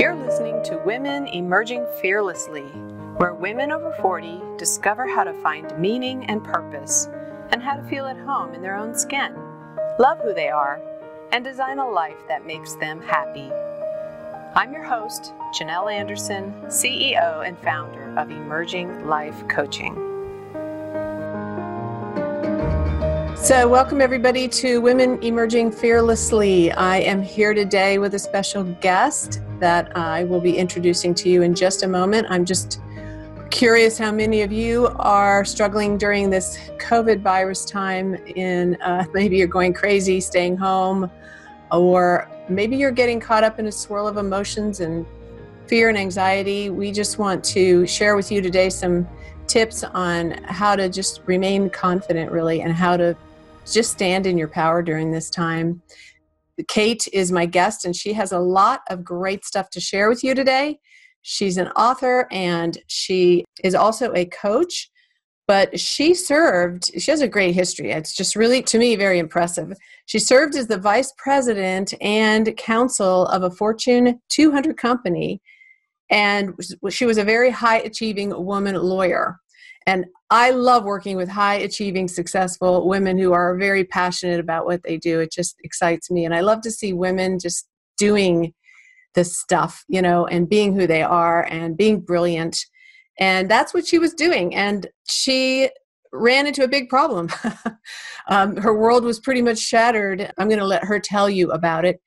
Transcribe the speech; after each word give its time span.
You're 0.00 0.16
listening 0.16 0.62
to 0.64 0.78
Women 0.78 1.26
Emerging 1.26 1.86
Fearlessly, 2.00 2.62
where 3.18 3.34
women 3.34 3.70
over 3.70 3.92
40 4.00 4.40
discover 4.56 5.06
how 5.06 5.24
to 5.24 5.34
find 5.42 5.78
meaning 5.78 6.24
and 6.24 6.42
purpose 6.42 7.10
and 7.50 7.62
how 7.62 7.76
to 7.76 7.82
feel 7.82 8.06
at 8.06 8.16
home 8.16 8.54
in 8.54 8.62
their 8.62 8.76
own 8.76 8.94
skin, 8.94 9.34
love 9.98 10.16
who 10.22 10.32
they 10.32 10.48
are, 10.48 10.80
and 11.32 11.44
design 11.44 11.80
a 11.80 11.86
life 11.86 12.16
that 12.28 12.46
makes 12.46 12.76
them 12.76 13.02
happy. 13.02 13.50
I'm 14.54 14.72
your 14.72 14.84
host, 14.84 15.34
Janelle 15.60 15.92
Anderson, 15.92 16.54
CEO 16.68 17.46
and 17.46 17.58
founder 17.58 18.18
of 18.18 18.30
Emerging 18.30 19.06
Life 19.06 19.46
Coaching. 19.48 20.09
So, 23.42 23.66
welcome 23.66 24.02
everybody 24.02 24.46
to 24.48 24.82
Women 24.82 25.20
Emerging 25.22 25.72
Fearlessly. 25.72 26.70
I 26.72 26.98
am 26.98 27.22
here 27.22 27.54
today 27.54 27.96
with 27.96 28.14
a 28.14 28.18
special 28.18 28.64
guest 28.82 29.40
that 29.60 29.96
I 29.96 30.24
will 30.24 30.42
be 30.42 30.58
introducing 30.58 31.14
to 31.14 31.30
you 31.30 31.40
in 31.40 31.54
just 31.54 31.82
a 31.82 31.88
moment. 31.88 32.26
I'm 32.28 32.44
just 32.44 32.82
curious 33.50 33.96
how 33.96 34.12
many 34.12 34.42
of 34.42 34.52
you 34.52 34.88
are 34.98 35.46
struggling 35.46 35.96
during 35.96 36.28
this 36.28 36.58
COVID 36.76 37.22
virus 37.22 37.64
time 37.64 38.14
in 38.36 38.76
uh, 38.82 39.06
maybe 39.14 39.38
you're 39.38 39.48
going 39.48 39.72
crazy 39.72 40.20
staying 40.20 40.58
home, 40.58 41.10
or 41.72 42.30
maybe 42.50 42.76
you're 42.76 42.90
getting 42.90 43.18
caught 43.18 43.42
up 43.42 43.58
in 43.58 43.68
a 43.68 43.72
swirl 43.72 44.06
of 44.06 44.18
emotions 44.18 44.80
and 44.80 45.06
fear 45.66 45.88
and 45.88 45.96
anxiety. 45.96 46.68
We 46.68 46.92
just 46.92 47.18
want 47.18 47.42
to 47.44 47.86
share 47.86 48.16
with 48.16 48.30
you 48.30 48.42
today 48.42 48.68
some 48.68 49.08
tips 49.46 49.82
on 49.82 50.32
how 50.44 50.76
to 50.76 50.90
just 50.90 51.22
remain 51.24 51.70
confident, 51.70 52.30
really, 52.30 52.60
and 52.60 52.72
how 52.72 52.98
to 52.98 53.16
just 53.66 53.92
stand 53.92 54.26
in 54.26 54.38
your 54.38 54.48
power 54.48 54.82
during 54.82 55.10
this 55.10 55.30
time. 55.30 55.82
Kate 56.68 57.08
is 57.12 57.32
my 57.32 57.46
guest, 57.46 57.84
and 57.84 57.96
she 57.96 58.12
has 58.12 58.32
a 58.32 58.38
lot 58.38 58.82
of 58.90 59.04
great 59.04 59.44
stuff 59.44 59.70
to 59.70 59.80
share 59.80 60.08
with 60.08 60.22
you 60.22 60.34
today. 60.34 60.78
She's 61.22 61.56
an 61.58 61.68
author 61.68 62.26
and 62.30 62.78
she 62.86 63.44
is 63.62 63.74
also 63.74 64.12
a 64.14 64.24
coach, 64.26 64.90
but 65.46 65.78
she 65.78 66.14
served, 66.14 66.90
she 66.98 67.10
has 67.10 67.20
a 67.20 67.28
great 67.28 67.54
history. 67.54 67.90
It's 67.90 68.14
just 68.14 68.36
really, 68.36 68.62
to 68.62 68.78
me, 68.78 68.96
very 68.96 69.18
impressive. 69.18 69.72
She 70.06 70.18
served 70.18 70.54
as 70.54 70.66
the 70.66 70.78
vice 70.78 71.12
president 71.18 71.92
and 72.00 72.56
counsel 72.56 73.26
of 73.26 73.42
a 73.42 73.50
Fortune 73.50 74.20
200 74.30 74.76
company, 74.76 75.42
and 76.10 76.54
she 76.88 77.04
was 77.04 77.18
a 77.18 77.24
very 77.24 77.50
high 77.50 77.78
achieving 77.78 78.30
woman 78.44 78.74
lawyer. 78.76 79.38
And 79.86 80.06
I 80.30 80.50
love 80.50 80.84
working 80.84 81.16
with 81.16 81.28
high 81.28 81.56
achieving, 81.56 82.06
successful 82.06 82.86
women 82.86 83.18
who 83.18 83.32
are 83.32 83.56
very 83.56 83.84
passionate 83.84 84.38
about 84.38 84.66
what 84.66 84.82
they 84.82 84.96
do. 84.96 85.20
It 85.20 85.32
just 85.32 85.56
excites 85.64 86.10
me. 86.10 86.24
And 86.24 86.34
I 86.34 86.40
love 86.40 86.60
to 86.62 86.70
see 86.70 86.92
women 86.92 87.38
just 87.38 87.66
doing 87.96 88.54
this 89.14 89.36
stuff, 89.36 89.84
you 89.88 90.00
know, 90.00 90.26
and 90.26 90.48
being 90.48 90.74
who 90.74 90.86
they 90.86 91.02
are 91.02 91.44
and 91.44 91.76
being 91.76 92.00
brilliant. 92.00 92.58
And 93.18 93.50
that's 93.50 93.74
what 93.74 93.86
she 93.86 93.98
was 93.98 94.14
doing. 94.14 94.54
And 94.54 94.86
she 95.08 95.70
ran 96.12 96.46
into 96.46 96.64
a 96.64 96.68
big 96.68 96.88
problem. 96.88 97.28
um, 98.28 98.56
her 98.56 98.76
world 98.76 99.04
was 99.04 99.20
pretty 99.20 99.42
much 99.42 99.58
shattered. 99.58 100.32
I'm 100.38 100.48
going 100.48 100.60
to 100.60 100.66
let 100.66 100.84
her 100.84 101.00
tell 101.00 101.28
you 101.28 101.50
about 101.50 101.84
it. 101.84 102.00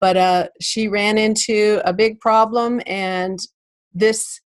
But 0.00 0.16
uh, 0.16 0.48
she 0.60 0.88
ran 0.88 1.16
into 1.16 1.80
a 1.84 1.92
big 1.92 2.20
problem, 2.20 2.82
and 2.86 3.38
this 3.94 4.40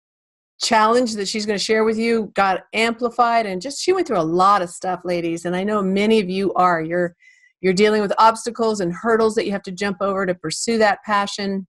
challenge 0.63 1.15
that 1.15 1.27
she's 1.27 1.47
going 1.47 1.59
to 1.59 1.65
share 1.65 1.85
with 1.85 1.99
you 1.99 2.31
got 2.35 2.65
amplified 2.75 3.47
and 3.47 3.63
just 3.63 3.83
she 3.83 3.93
went 3.93 4.07
through 4.07 4.21
a 4.21 4.23
lot 4.23 4.61
of 4.61 4.69
stuff 4.69 5.01
ladies 5.05 5.47
and 5.47 5.57
i 5.57 5.65
know 5.65 5.81
many 5.83 6.21
of 6.21 6.29
you 6.29 6.53
are. 6.55 6.83
You're 6.83 7.17
you're 7.61 7.75
dealing 7.75 8.01
with 8.01 8.13
obstacles 8.19 8.81
and 8.81 8.93
hurdles 8.93 9.35
that 9.35 9.45
you 9.45 9.53
have 9.53 9.63
to 9.65 9.73
jump 9.73 9.99
over 10.01 10.25
to 10.25 10.35
pursue 10.35 10.79
that 10.79 11.03
passion. 11.05 11.67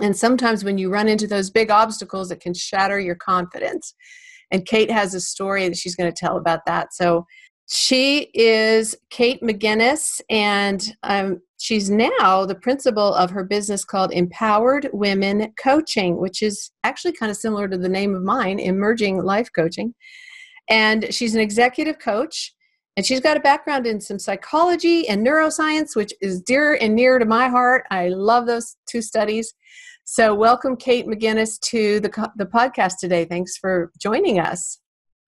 And 0.00 0.16
sometimes 0.16 0.62
when 0.62 0.78
you 0.78 0.88
run 0.88 1.08
into 1.08 1.26
those 1.26 1.50
big 1.50 1.70
obstacles 1.70 2.30
it 2.30 2.40
can 2.40 2.54
shatter 2.54 3.00
your 3.00 3.16
confidence. 3.16 3.94
And 4.52 4.66
kate 4.66 4.90
has 4.90 5.14
a 5.14 5.20
story 5.20 5.68
that 5.68 5.76
she's 5.76 5.96
going 5.96 6.12
to 6.12 6.16
tell 6.16 6.36
about 6.36 6.60
that. 6.66 6.94
So 6.94 7.26
she 7.68 8.30
is 8.32 8.94
Kate 9.10 9.42
McGinnis, 9.42 10.20
and 10.30 10.94
um, 11.02 11.40
she's 11.58 11.90
now 11.90 12.46
the 12.46 12.54
principal 12.54 13.12
of 13.14 13.30
her 13.30 13.42
business 13.42 13.84
called 13.84 14.12
Empowered 14.12 14.88
Women 14.92 15.52
Coaching, 15.58 16.18
which 16.18 16.42
is 16.42 16.70
actually 16.84 17.12
kind 17.12 17.30
of 17.30 17.36
similar 17.36 17.66
to 17.68 17.76
the 17.76 17.88
name 17.88 18.14
of 18.14 18.22
mine, 18.22 18.60
Emerging 18.60 19.20
Life 19.22 19.48
Coaching. 19.52 19.94
And 20.70 21.12
she's 21.12 21.34
an 21.34 21.40
executive 21.40 21.98
coach, 21.98 22.54
and 22.96 23.04
she's 23.04 23.20
got 23.20 23.36
a 23.36 23.40
background 23.40 23.84
in 23.84 24.00
some 24.00 24.20
psychology 24.20 25.08
and 25.08 25.26
neuroscience, 25.26 25.96
which 25.96 26.12
is 26.20 26.40
dear 26.40 26.74
and 26.80 26.94
near 26.94 27.18
to 27.18 27.24
my 27.24 27.48
heart. 27.48 27.84
I 27.90 28.08
love 28.08 28.46
those 28.46 28.76
two 28.88 29.02
studies. 29.02 29.52
So, 30.04 30.36
welcome, 30.36 30.76
Kate 30.76 31.08
McGinnis, 31.08 31.58
to 31.62 31.98
the, 31.98 32.30
the 32.36 32.46
podcast 32.46 32.98
today. 33.00 33.24
Thanks 33.24 33.56
for 33.56 33.90
joining 34.00 34.38
us. 34.38 34.78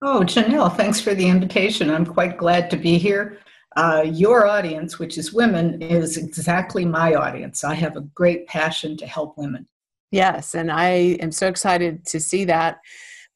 Oh, 0.01 0.21
Janelle, 0.21 0.75
thanks 0.75 1.01
for 1.01 1.13
the 1.13 1.27
invitation. 1.27 1.89
I'm 1.89 2.05
quite 2.05 2.37
glad 2.37 2.69
to 2.71 2.77
be 2.77 2.97
here. 2.97 3.39
Uh, 3.75 4.05
your 4.05 4.47
audience, 4.47 4.97
which 4.97 5.17
is 5.17 5.33
women, 5.33 5.81
is 5.81 6.15
exactly 6.15 6.85
my 6.85 7.15
audience. 7.15 7.65
I 7.65 7.73
have 7.75 7.97
a 7.97 8.01
great 8.01 8.47
passion 8.47 8.95
to 8.97 9.05
help 9.05 9.37
women. 9.37 9.67
Yes, 10.11 10.55
and 10.55 10.71
I 10.71 11.17
am 11.19 11.33
so 11.33 11.47
excited 11.47 12.05
to 12.07 12.19
see 12.19 12.45
that 12.45 12.79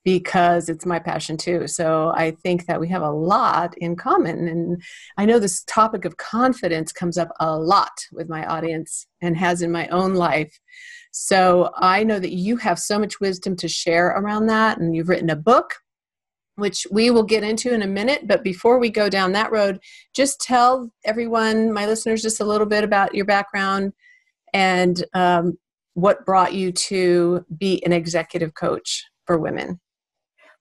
because 0.05 0.69
it's 0.69 0.85
my 0.85 0.99
passion 0.99 1.35
too. 1.35 1.67
So 1.67 2.13
I 2.15 2.31
think 2.31 2.65
that 2.65 2.79
we 2.79 2.87
have 2.89 3.01
a 3.01 3.11
lot 3.11 3.77
in 3.77 3.97
common. 3.97 4.47
And 4.47 4.81
I 5.17 5.25
know 5.25 5.39
this 5.39 5.63
topic 5.65 6.05
of 6.05 6.17
confidence 6.17 6.91
comes 6.91 7.17
up 7.17 7.29
a 7.41 7.57
lot 7.57 8.07
with 8.11 8.29
my 8.29 8.45
audience 8.45 9.05
and 9.21 9.35
has 9.37 9.61
in 9.61 9.71
my 9.71 9.87
own 9.89 10.13
life. 10.13 10.57
So 11.11 11.71
I 11.75 12.03
know 12.03 12.19
that 12.19 12.33
you 12.33 12.57
have 12.57 12.79
so 12.79 12.99
much 12.99 13.19
wisdom 13.19 13.55
to 13.57 13.67
share 13.67 14.07
around 14.07 14.47
that. 14.47 14.77
And 14.77 14.95
you've 14.95 15.09
written 15.09 15.29
a 15.29 15.35
book 15.35 15.75
which 16.55 16.85
we 16.91 17.09
will 17.09 17.23
get 17.23 17.43
into 17.43 17.73
in 17.73 17.81
a 17.81 17.87
minute. 17.87 18.27
But 18.27 18.43
before 18.43 18.79
we 18.79 18.89
go 18.89 19.09
down 19.09 19.31
that 19.31 19.51
road, 19.51 19.79
just 20.15 20.39
tell 20.39 20.91
everyone, 21.05 21.71
my 21.71 21.85
listeners, 21.85 22.21
just 22.21 22.41
a 22.41 22.45
little 22.45 22.67
bit 22.67 22.83
about 22.83 23.15
your 23.15 23.25
background 23.25 23.93
and 24.53 25.03
um, 25.13 25.57
what 25.95 26.25
brought 26.25 26.53
you 26.53 26.71
to 26.71 27.45
be 27.57 27.83
an 27.85 27.93
executive 27.93 28.53
coach 28.53 29.03
for 29.25 29.37
women. 29.37 29.79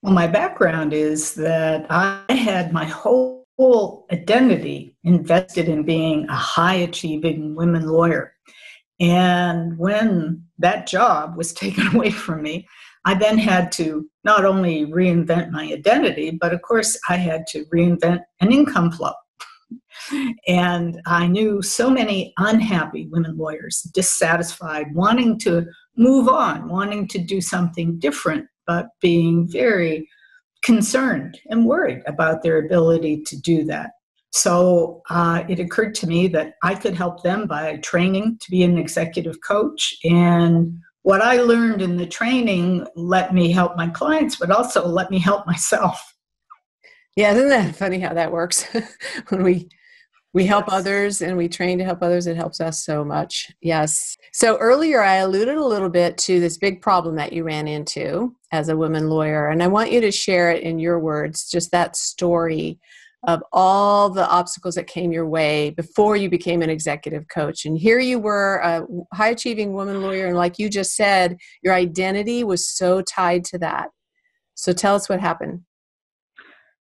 Well, 0.01 0.13
my 0.13 0.27
background 0.27 0.93
is 0.93 1.33
that 1.35 1.85
I 1.89 2.23
had 2.29 2.73
my 2.73 2.85
whole, 2.85 3.45
whole 3.57 4.05
identity 4.11 4.97
invested 5.03 5.69
in 5.69 5.83
being 5.83 6.27
a 6.27 6.35
high 6.35 6.75
achieving 6.75 7.55
women 7.55 7.87
lawyer. 7.87 8.33
And 8.99 9.77
when 9.77 10.43
that 10.59 10.87
job 10.87 11.37
was 11.37 11.53
taken 11.53 11.95
away 11.95 12.09
from 12.09 12.41
me, 12.41 12.67
I 13.05 13.15
then 13.15 13.37
had 13.37 13.71
to 13.73 14.09
not 14.23 14.45
only 14.45 14.85
reinvent 14.85 15.51
my 15.51 15.63
identity, 15.65 16.31
but 16.31 16.53
of 16.53 16.61
course, 16.61 16.97
I 17.09 17.17
had 17.17 17.45
to 17.47 17.65
reinvent 17.65 18.21
an 18.39 18.51
income 18.51 18.91
flow. 18.91 19.13
and 20.47 21.01
I 21.05 21.27
knew 21.27 21.61
so 21.61 21.89
many 21.89 22.33
unhappy 22.37 23.07
women 23.11 23.37
lawyers, 23.37 23.81
dissatisfied, 23.93 24.93
wanting 24.93 25.37
to 25.39 25.65
move 25.97 26.27
on, 26.27 26.69
wanting 26.69 27.07
to 27.09 27.19
do 27.19 27.41
something 27.41 27.99
different, 27.99 28.47
but 28.65 28.87
being 29.01 29.47
very 29.49 30.07
concerned 30.63 31.39
and 31.49 31.65
worried 31.65 32.01
about 32.07 32.41
their 32.41 32.57
ability 32.57 33.21
to 33.23 33.39
do 33.39 33.65
that. 33.65 33.91
So 34.31 35.03
uh, 35.09 35.43
it 35.47 35.59
occurred 35.59 35.93
to 35.95 36.07
me 36.07 36.27
that 36.29 36.55
I 36.63 36.73
could 36.73 36.95
help 36.95 37.21
them 37.21 37.45
by 37.45 37.77
training 37.77 38.39
to 38.41 38.49
be 38.49 38.63
an 38.63 38.79
executive 38.79 39.37
coach 39.45 39.95
and 40.03 40.79
what 41.03 41.21
I 41.21 41.37
learned 41.37 41.81
in 41.81 41.97
the 41.97 42.07
training 42.07 42.87
let 42.95 43.33
me 43.33 43.51
help 43.51 43.75
my 43.77 43.87
clients, 43.87 44.37
but 44.37 44.51
also 44.51 44.87
let 44.87 45.11
me 45.11 45.19
help 45.19 45.45
myself. 45.45 46.15
Yeah, 47.15 47.33
isn't 47.33 47.49
that 47.49 47.75
funny 47.75 47.99
how 47.99 48.13
that 48.13 48.31
works? 48.31 48.65
when 49.29 49.43
we 49.43 49.69
we 50.33 50.47
help 50.47 50.65
yes. 50.67 50.75
others 50.75 51.21
and 51.21 51.37
we 51.37 51.47
train 51.47 51.77
to 51.77 51.83
help 51.85 52.01
others, 52.01 52.25
it 52.25 52.35
helps 52.35 52.59
us 52.59 52.83
so 52.83 53.05
much. 53.05 53.51
Yes. 53.61 54.17
So 54.31 54.57
earlier 54.57 55.03
I 55.03 55.17
alluded 55.17 55.57
a 55.57 55.63
little 55.63 55.89
bit 55.89 56.17
to 56.19 56.39
this 56.39 56.57
big 56.57 56.81
problem 56.81 57.15
that 57.17 57.33
you 57.33 57.43
ran 57.43 57.67
into 57.67 58.35
as 58.51 58.69
a 58.69 58.77
woman 58.77 59.09
lawyer, 59.09 59.49
and 59.49 59.61
I 59.61 59.67
want 59.67 59.91
you 59.91 60.01
to 60.01 60.11
share 60.11 60.51
it 60.51 60.63
in 60.63 60.79
your 60.79 60.99
words, 60.99 61.47
just 61.49 61.69
that 61.71 61.95
story 61.95 62.79
of 63.25 63.41
all 63.51 64.09
the 64.09 64.27
obstacles 64.27 64.75
that 64.75 64.87
came 64.87 65.11
your 65.11 65.27
way 65.27 65.69
before 65.71 66.15
you 66.15 66.29
became 66.29 66.61
an 66.61 66.69
executive 66.69 67.27
coach. 67.29 67.65
And 67.65 67.77
here 67.77 67.99
you 67.99 68.19
were, 68.19 68.57
a 68.57 68.85
high 69.15 69.29
achieving 69.29 69.73
woman 69.73 70.01
lawyer, 70.01 70.27
and 70.27 70.35
like 70.35 70.59
you 70.59 70.69
just 70.69 70.95
said, 70.95 71.37
your 71.61 71.73
identity 71.73 72.43
was 72.43 72.67
so 72.67 73.01
tied 73.01 73.45
to 73.45 73.57
that. 73.59 73.89
So 74.55 74.73
tell 74.73 74.95
us 74.95 75.07
what 75.07 75.19
happened. 75.19 75.61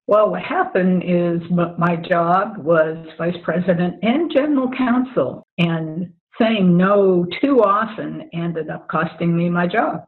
Well, 0.09 0.31
what 0.31 0.43
happened 0.43 1.05
is 1.07 1.41
my 1.51 1.97
job 1.97 2.59
was 2.59 3.07
vice 3.17 3.37
president 3.45 4.03
and 4.03 4.33
general 4.33 4.71
counsel, 4.77 5.47
and 5.59 6.13
saying 6.41 6.77
no 6.77 7.25
too 7.41 7.63
often 7.63 8.29
ended 8.35 8.69
up 8.69 8.89
costing 8.89 9.37
me 9.37 9.49
my 9.49 9.67
job. 9.69 10.05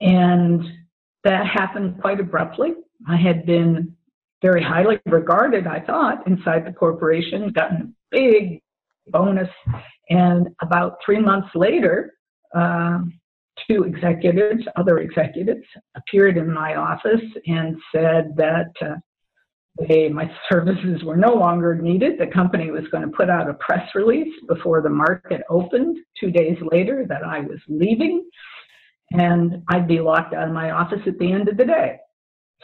And 0.00 0.64
that 1.22 1.46
happened 1.46 2.00
quite 2.00 2.18
abruptly. 2.18 2.74
I 3.08 3.16
had 3.16 3.46
been 3.46 3.96
very 4.44 4.62
highly 4.62 4.98
regarded, 5.06 5.66
I 5.66 5.80
thought, 5.80 6.26
inside 6.26 6.66
the 6.66 6.72
corporation, 6.72 7.50
gotten 7.54 7.94
a 8.12 8.16
big 8.16 8.60
bonus. 9.06 9.48
And 10.10 10.48
about 10.60 10.98
three 11.04 11.18
months 11.18 11.48
later, 11.54 12.12
uh, 12.54 12.98
two 13.66 13.84
executives, 13.84 14.62
other 14.76 14.98
executives, 14.98 15.64
appeared 15.96 16.36
in 16.36 16.52
my 16.52 16.74
office 16.74 17.24
and 17.46 17.78
said 17.90 18.34
that 18.36 18.70
uh, 18.82 18.96
they, 19.88 20.10
my 20.10 20.30
services 20.52 21.02
were 21.02 21.16
no 21.16 21.32
longer 21.32 21.74
needed. 21.74 22.18
The 22.18 22.26
company 22.26 22.70
was 22.70 22.84
going 22.92 23.08
to 23.10 23.16
put 23.16 23.30
out 23.30 23.48
a 23.48 23.54
press 23.54 23.88
release 23.94 24.34
before 24.46 24.82
the 24.82 24.90
market 24.90 25.40
opened 25.48 25.96
two 26.20 26.30
days 26.30 26.58
later 26.70 27.06
that 27.08 27.24
I 27.24 27.40
was 27.40 27.60
leaving 27.66 28.28
and 29.12 29.62
I'd 29.68 29.88
be 29.88 30.00
locked 30.00 30.34
out 30.34 30.48
of 30.48 30.54
my 30.54 30.70
office 30.72 31.00
at 31.06 31.18
the 31.18 31.32
end 31.32 31.48
of 31.48 31.56
the 31.56 31.64
day. 31.64 31.96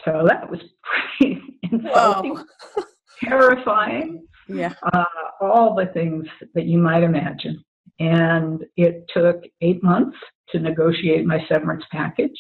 So 0.05 0.27
that 0.29 0.51
was 0.51 0.61
pretty 1.19 1.50
insulting, 1.63 2.45
terrifying. 3.23 4.27
Yeah. 4.49 4.75
Uh, 4.93 5.05
all 5.41 5.75
the 5.75 5.87
things 5.93 6.27
that 6.55 6.67
you 6.67 6.79
might 6.79 7.03
imagine. 7.03 7.63
And 7.99 8.65
it 8.77 9.05
took 9.15 9.43
eight 9.61 9.83
months 9.83 10.17
to 10.51 10.59
negotiate 10.59 11.25
my 11.27 11.39
severance 11.49 11.85
package. 11.93 12.39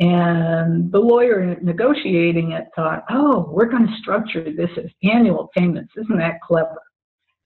And 0.00 0.90
the 0.90 0.98
lawyer 0.98 1.56
negotiating 1.62 2.52
it 2.52 2.66
thought, 2.74 3.04
oh, 3.10 3.48
we're 3.50 3.70
going 3.70 3.86
to 3.86 3.96
structure 4.00 4.42
this 4.42 4.70
as 4.76 4.90
annual 5.04 5.50
payments. 5.56 5.92
Isn't 5.96 6.18
that 6.18 6.40
clever? 6.40 6.82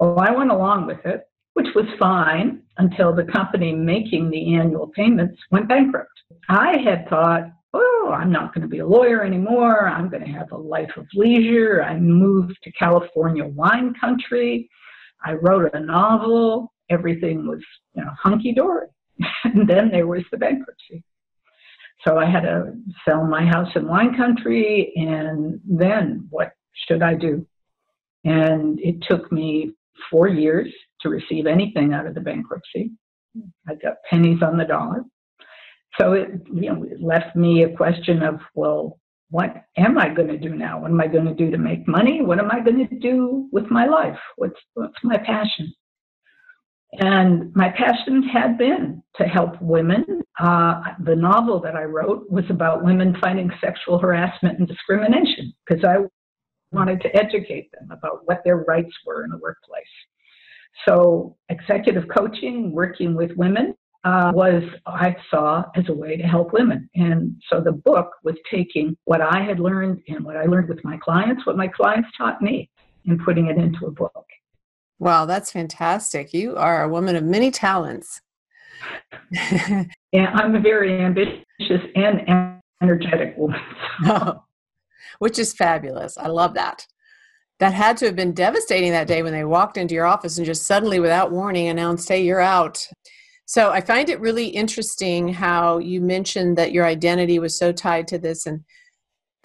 Well, 0.01 0.19
I 0.19 0.31
went 0.31 0.51
along 0.51 0.87
with 0.87 1.05
it, 1.05 1.25
which 1.55 1.67
was 1.75 1.87
fine 1.99 2.63
until 2.79 3.15
the 3.15 3.25
company 3.25 3.73
making 3.75 4.31
the 4.31 4.55
annual 4.55 4.89
payments 4.89 5.39
went 5.51 5.69
bankrupt. 5.69 6.11
I 6.49 6.79
had 6.79 7.09
thought, 7.09 7.51
I'm 8.13 8.33
not 8.33 8.55
going 8.55 8.63
to 8.63 8.69
be 8.69 8.79
a 8.79 8.87
lawyer 8.87 9.23
anymore. 9.23 9.89
I'm 9.89 10.09
going 10.09 10.25
to 10.25 10.31
have 10.31 10.53
a 10.53 10.57
life 10.57 10.91
of 10.97 11.07
leisure. 11.15 11.83
I 11.83 11.99
moved 11.99 12.59
to 12.65 12.73
California 12.73 13.45
wine 13.45 13.95
country. 14.01 14.69
I 15.25 15.33
wrote 15.33 15.75
a 15.75 15.81
novel. 15.81 16.73
Everything 16.91 17.47
was, 17.47 17.61
you 17.95 18.05
know, 18.05 18.11
hunky 18.23 18.53
dory. 18.53 18.89
and 19.45 19.69
then 19.69 19.91
there 19.91 20.07
was 20.07 20.23
the 20.31 20.37
bankruptcy. 20.37 21.03
So 22.07 22.19
I 22.19 22.27
had 22.27 22.43
to 22.43 22.73
sell 23.05 23.25
my 23.25 23.45
house 23.45 23.71
in 23.75 23.89
wine 23.89 24.17
country, 24.17 24.93
and 24.97 25.61
then 25.65 26.27
what 26.31 26.53
should 26.87 27.03
I 27.03 27.15
do? 27.15 27.47
And 28.25 28.79
it 28.81 29.03
took 29.09 29.33
me 29.33 29.73
four 30.11 30.29
years 30.29 30.73
to 31.01 31.09
receive 31.09 31.47
anything 31.47 31.95
out 31.95 32.07
of 32.07 32.15
the 32.15 32.21
bankruptcy. 32.21 32.93
I 33.69 33.75
got 33.75 33.97
pennies 34.09 34.43
on 34.43 34.57
the 34.57 34.65
dollar. 34.65 35.05
So 35.99 36.13
it, 36.13 36.29
you 36.53 36.73
know, 36.73 36.83
it 36.85 37.01
left 37.01 37.37
me 37.37 37.63
a 37.63 37.77
question 37.77 38.23
of, 38.23 38.41
well, 38.55 38.99
what 39.31 39.65
am 39.77 39.99
I 39.99 40.09
going 40.09 40.29
to 40.29 40.39
do 40.39 40.55
now? 40.55 40.81
What 40.81 40.91
am 40.91 41.01
I 41.01 41.07
going 41.09 41.25
to 41.25 41.35
do 41.35 41.51
to 41.51 41.59
make 41.59 41.89
money? 41.89 42.23
What 42.23 42.39
am 42.39 42.51
I 42.51 42.61
going 42.61 42.87
to 42.89 42.99
do 42.99 43.49
with 43.53 43.71
my 43.71 43.87
life? 43.87 44.19
What's, 44.37 44.61
what's 44.75 44.95
my 45.03 45.19
passion? 45.19 45.73
And 46.99 47.55
my 47.55 47.71
passion 47.71 48.23
had 48.23 48.57
been 48.57 49.03
to 49.17 49.25
help 49.25 49.61
women. 49.61 50.05
Uh, 50.39 50.83
the 51.05 51.17
novel 51.17 51.61
that 51.61 51.75
I 51.75 51.83
wrote 51.83 52.31
was 52.31 52.45
about 52.49 52.85
women 52.85 53.17
fighting 53.21 53.51
sexual 53.61 53.99
harassment 53.99 54.59
and 54.59 54.69
discrimination 54.69 55.53
because 55.67 55.85
I 55.85 55.97
wanted 56.73 57.01
to 57.03 57.17
educate 57.17 57.71
them 57.73 57.91
about 57.91 58.21
what 58.27 58.43
their 58.45 58.59
rights 58.59 58.95
were 59.05 59.25
in 59.25 59.31
the 59.31 59.39
workplace. 59.39 59.85
So, 60.87 61.37
executive 61.49 62.05
coaching, 62.15 62.71
working 62.71 63.15
with 63.15 63.33
women, 63.37 63.75
uh, 64.07 64.31
was 64.33 64.63
I 64.87 65.17
saw 65.31 65.65
as 65.75 65.85
a 65.89 65.93
way 65.93 66.17
to 66.17 66.23
help 66.23 66.53
women. 66.53 66.89
And 66.95 67.35
so 67.51 67.61
the 67.61 67.73
book 67.73 68.13
was 68.23 68.37
taking 68.49 68.97
what 69.05 69.21
I 69.21 69.43
had 69.43 69.59
learned 69.59 70.01
and 70.09 70.25
what 70.25 70.37
I 70.37 70.45
learned 70.45 70.69
with 70.69 70.85
my 70.85 70.97
clients, 70.99 71.45
what 71.45 71.57
my 71.57 71.67
clients 71.67 72.09
taught 72.17 72.41
me, 72.41 72.71
and 73.07 73.19
putting 73.25 73.49
it 73.49 73.59
into 73.59 73.87
a 73.87 73.91
book. 73.91 74.25
Wow, 75.01 75.27
that's 75.27 75.51
fantastic. 75.51 76.33
You 76.33 76.57
are 76.57 76.85
a 76.85 76.89
woman 76.89 77.17
of 77.17 77.25
many 77.25 77.51
talents. 77.51 78.21
and 79.33 79.91
I'm 80.15 80.55
a 80.55 80.61
very 80.61 81.01
ambitious 81.01 81.83
and 81.97 82.61
energetic 82.81 83.37
woman. 83.37 83.61
oh, 84.05 84.45
which 85.19 85.39
is 85.39 85.53
fabulous. 85.53 86.17
I 86.17 86.29
love 86.29 86.55
that. 86.55 86.87
That 87.59 87.73
had 87.73 87.97
to 87.99 88.07
have 88.07 88.17
been 88.17 88.35
devastating 88.35 88.93
that 88.93 89.09
day 89.09 89.23
when 89.23 89.33
they 89.33 89.45
walked 89.45 89.79
into 89.79 89.95
your 89.95 90.07
office 90.07 90.37
and 90.37 90.47
just 90.47 90.65
suddenly, 90.65 91.01
without 91.01 91.33
warning, 91.33 91.67
announced, 91.67 92.09
Hey, 92.09 92.23
you're 92.23 92.41
out. 92.41 92.87
So 93.47 93.71
I 93.71 93.81
find 93.81 94.09
it 94.09 94.21
really 94.21 94.49
interesting 94.49 95.33
how 95.33 95.79
you 95.79 96.01
mentioned 96.01 96.59
that 96.59 96.73
your 96.73 96.85
identity 96.85 97.39
was 97.39 97.57
so 97.57 97.73
tied 97.73 98.09
to 98.09 98.19
this. 98.19 98.45
And 98.45 98.65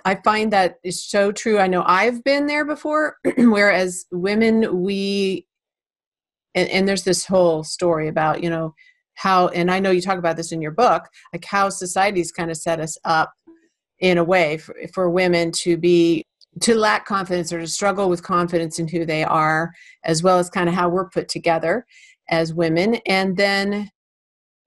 I 0.04 0.16
find 0.16 0.52
that 0.52 0.80
is 0.84 1.06
so 1.06 1.32
true. 1.32 1.60
I 1.60 1.68
know 1.68 1.84
I've 1.86 2.24
been 2.24 2.48
there 2.48 2.66
before, 2.66 3.18
whereas 3.38 4.06
women, 4.12 4.82
we, 4.82 5.46
and, 6.56 6.68
and 6.70 6.88
there's 6.88 7.04
this 7.04 7.28
whole 7.28 7.64
story 7.64 8.08
about, 8.08 8.42
you 8.44 8.50
know, 8.50 8.74
how, 9.14 9.50
and 9.50 9.70
I 9.70 9.80
know 9.80 9.92
you 9.92 10.02
talk 10.02 10.18
about 10.18 10.36
this 10.36 10.52
in 10.52 10.64
your 10.64 10.72
book, 10.72 11.08
like 11.32 11.46
how 11.46 11.70
society's 11.70 12.32
kind 12.32 12.50
of 12.50 12.58
set 12.58 12.80
us 12.80 12.98
up 13.06 13.32
in 14.00 14.18
a 14.18 14.24
way 14.24 14.58
for, 14.58 14.76
for 14.94 15.12
women 15.12 15.52
to 15.52 15.78
be 15.78 16.26
to 16.60 16.76
lack 16.76 17.06
confidence 17.06 17.54
or 17.54 17.60
to 17.60 17.68
struggle 17.68 18.10
with 18.10 18.24
confidence 18.24 18.78
in 18.78 18.88
who 18.88 19.06
they 19.06 19.24
are 19.24 19.72
as 20.04 20.22
well 20.22 20.38
as 20.38 20.50
kind 20.50 20.68
of 20.68 20.76
how 20.76 20.90
we're 20.90 21.08
put 21.08 21.30
together 21.30 21.86
as 22.32 22.54
women. 22.54 22.96
And 23.06 23.38
then 23.38 23.92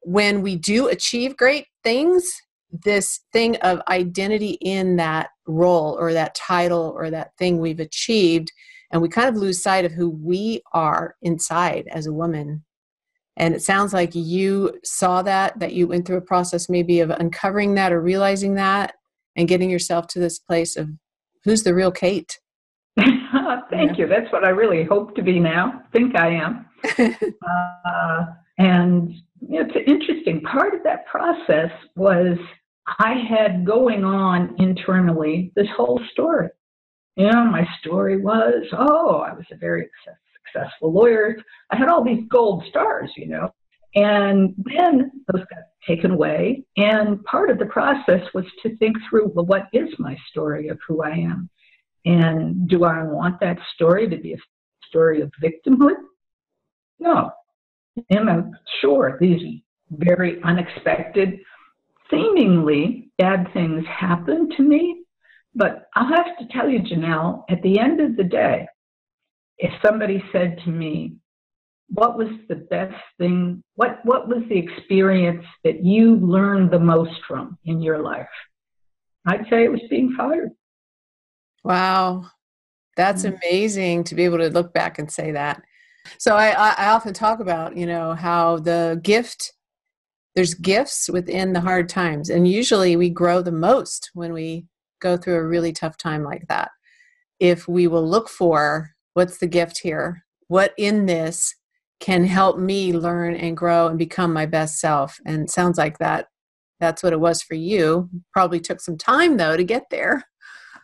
when 0.03 0.43
we 0.43 0.57
do 0.57 0.89
achieve 0.89 1.37
great 1.37 1.67
things, 1.83 2.31
this 2.71 3.21
thing 3.33 3.57
of 3.57 3.81
identity 3.89 4.59
in 4.61 4.97
that 4.97 5.31
role 5.47 5.97
or 5.99 6.13
that 6.13 6.35
title 6.35 6.93
or 6.97 7.11
that 7.11 7.31
thing 7.39 7.59
we've 7.59 7.81
achieved, 7.81 8.53
and 8.93 9.01
we 9.03 9.09
kind 9.09 9.29
of 9.29 9.37
lose 9.37 9.63
sight 9.63 9.85
of 9.85 9.93
who 9.93 10.09
we 10.09 10.61
are 10.73 11.17
inside 11.23 11.89
as 11.91 12.07
a 12.07 12.13
woman. 12.13 12.65
And 13.37 13.55
it 13.55 13.63
sounds 13.63 13.93
like 13.93 14.15
you 14.15 14.79
saw 14.85 15.23
that, 15.23 15.59
that 15.59 15.73
you 15.73 15.89
went 15.89 16.07
through 16.07 16.19
a 16.19 16.23
process 16.23 16.69
maybe 16.69 17.01
of 17.01 17.11
uncovering 17.11 17.75
that 17.75 17.93
or 17.93 18.01
realizing 18.01 18.55
that 18.55 18.95
and 19.35 19.49
getting 19.49 19.71
yourself 19.71 20.07
to 20.09 20.21
this 20.21 20.39
place 20.39 20.77
of 20.77 20.91
who's 21.45 21.65
the 21.65 21.75
real 21.75 21.91
Kate. 21.91 22.39
Thank 23.71 23.99
you. 23.99 24.07
That's 24.07 24.31
what 24.33 24.45
I 24.45 24.51
really 24.51 24.85
hope 24.85 25.17
to 25.17 25.23
be 25.23 25.41
now. 25.41 25.83
Think 25.93 26.17
I 26.17 26.29
am. 26.29 26.67
uh, 26.99 28.25
and 28.59 29.15
it's 29.49 29.77
interesting. 29.87 30.43
Part 30.43 30.75
of 30.75 30.83
that 30.85 31.07
process 31.07 31.71
was 31.97 32.39
I 32.99 33.15
had 33.29 33.65
going 33.65 34.05
on 34.05 34.55
internally 34.59 35.53
this 35.57 35.69
whole 35.77 36.01
story. 36.13 36.49
You 37.17 37.31
know, 37.31 37.45
my 37.45 37.67
story 37.81 38.21
was, 38.21 38.65
oh, 38.73 39.19
I 39.19 39.33
was 39.33 39.47
a 39.53 39.57
very 39.57 39.89
successful 40.35 40.93
lawyer. 40.93 41.37
I 41.71 41.77
had 41.77 41.89
all 41.89 42.05
these 42.05 42.25
gold 42.29 42.65
stars, 42.69 43.11
you 43.17 43.29
know. 43.29 43.55
And 43.95 44.55
then 44.65 45.13
those 45.33 45.45
got 45.45 45.63
taken 45.87 46.11
away. 46.11 46.65
And 46.77 47.23
part 47.25 47.51
of 47.51 47.59
the 47.59 47.67
process 47.67 48.23
was 48.35 48.45
to 48.63 48.77
think 48.79 48.97
through, 49.09 49.31
well, 49.35 49.47
what 49.47 49.69
is 49.73 49.89
my 49.99 50.17
story 50.31 50.69
of 50.69 50.79
who 50.87 51.03
I 51.03 51.11
am? 51.11 51.49
And 52.05 52.69
do 52.69 52.85
I 52.85 53.05
want 53.05 53.41
that 53.41 53.59
story 53.75 54.09
to 54.09 54.17
be 54.17 54.33
a 54.33 54.39
story 54.89 55.23
of 55.23 55.31
victimhood? 55.43 55.95
No. 56.99 57.31
Am 58.11 58.29
I 58.29 58.43
sure 58.81 59.19
these 59.21 59.61
very 59.91 60.43
unexpected, 60.43 61.39
seemingly 62.11 63.11
bad 63.19 63.53
things 63.53 63.85
happen 63.87 64.51
to 64.57 64.63
me? 64.63 65.05
But 65.55 65.89
I'll 65.95 66.09
have 66.09 66.37
to 66.39 66.49
tell 66.53 66.69
you, 66.69 66.81
Janelle, 66.81 67.45
at 67.49 67.63
the 67.63 67.79
end 67.79 68.01
of 68.01 68.17
the 68.17 68.25
day, 68.25 68.67
if 69.59 69.73
somebody 69.85 70.23
said 70.33 70.59
to 70.65 70.71
me, 70.71 71.17
what 71.89 72.19
was 72.19 72.29
the 72.49 72.57
best 72.57 72.97
thing, 73.19 73.63
what, 73.77 74.01
what 74.05 74.27
was 74.27 74.43
the 74.49 74.59
experience 74.59 75.45
that 75.63 75.85
you 75.85 76.17
learned 76.17 76.71
the 76.71 76.79
most 76.79 77.13
from 77.29 77.57
in 77.65 77.81
your 77.81 77.99
life? 77.99 78.27
I'd 79.27 79.47
say 79.49 79.65
it 79.65 79.71
was 79.71 79.83
being 79.89 80.15
fired. 80.17 80.51
Wow. 81.63 82.27
That's 82.97 83.25
mm-hmm. 83.25 83.37
amazing 83.37 84.05
to 84.05 84.15
be 84.15 84.25
able 84.25 84.39
to 84.39 84.49
look 84.49 84.73
back 84.73 84.99
and 84.99 85.11
say 85.11 85.33
that. 85.33 85.63
So 86.19 86.37
I, 86.37 86.51
I 86.51 86.91
often 86.91 87.15
talk 87.15 87.41
about, 87.41 87.77
you 87.77 87.87
know, 87.87 88.15
how 88.15 88.59
the 88.59 89.01
gift, 89.03 89.53
there's 90.35 90.55
gifts 90.55 91.09
within 91.09 91.53
the 91.53 91.61
hard 91.61 91.89
times. 91.89 92.31
And 92.31 92.49
usually 92.49 92.97
we 92.97 93.11
grow 93.11 93.43
the 93.43 93.53
most 93.53 94.11
when 94.15 94.33
we 94.33 94.67
go 95.01 95.17
through 95.17 95.37
a 95.37 95.47
really 95.47 95.73
tough 95.73 95.97
time 95.97 96.25
like 96.25 96.47
that. 96.49 96.71
If 97.41 97.69
we 97.69 97.87
will 97.87 98.09
look 98.09 98.29
for 98.29 98.91
what's 99.15 99.39
the 99.39 99.47
gift 99.47 99.79
here? 99.79 100.25
What 100.49 100.73
in 100.77 101.07
this 101.07 101.55
can 102.01 102.25
help 102.25 102.59
me 102.59 102.93
learn 102.93 103.35
and 103.35 103.57
grow 103.57 103.89
and 103.89 103.99
become 103.99 104.33
my 104.33 104.47
best 104.47 104.79
self? 104.79 105.19
And 105.25 105.51
sounds 105.51 105.79
like 105.79 105.99
that 105.99 106.27
that's 106.81 107.03
what 107.03 107.13
it 107.13 107.21
was 107.21 107.43
for 107.43 107.55
you. 107.55 108.11
Probably 108.33 108.61
took 108.61 108.81
some 108.81 108.99
time 108.99 109.37
though 109.37 109.57
to 109.57 109.65
get 109.65 109.85
there. 109.91 110.25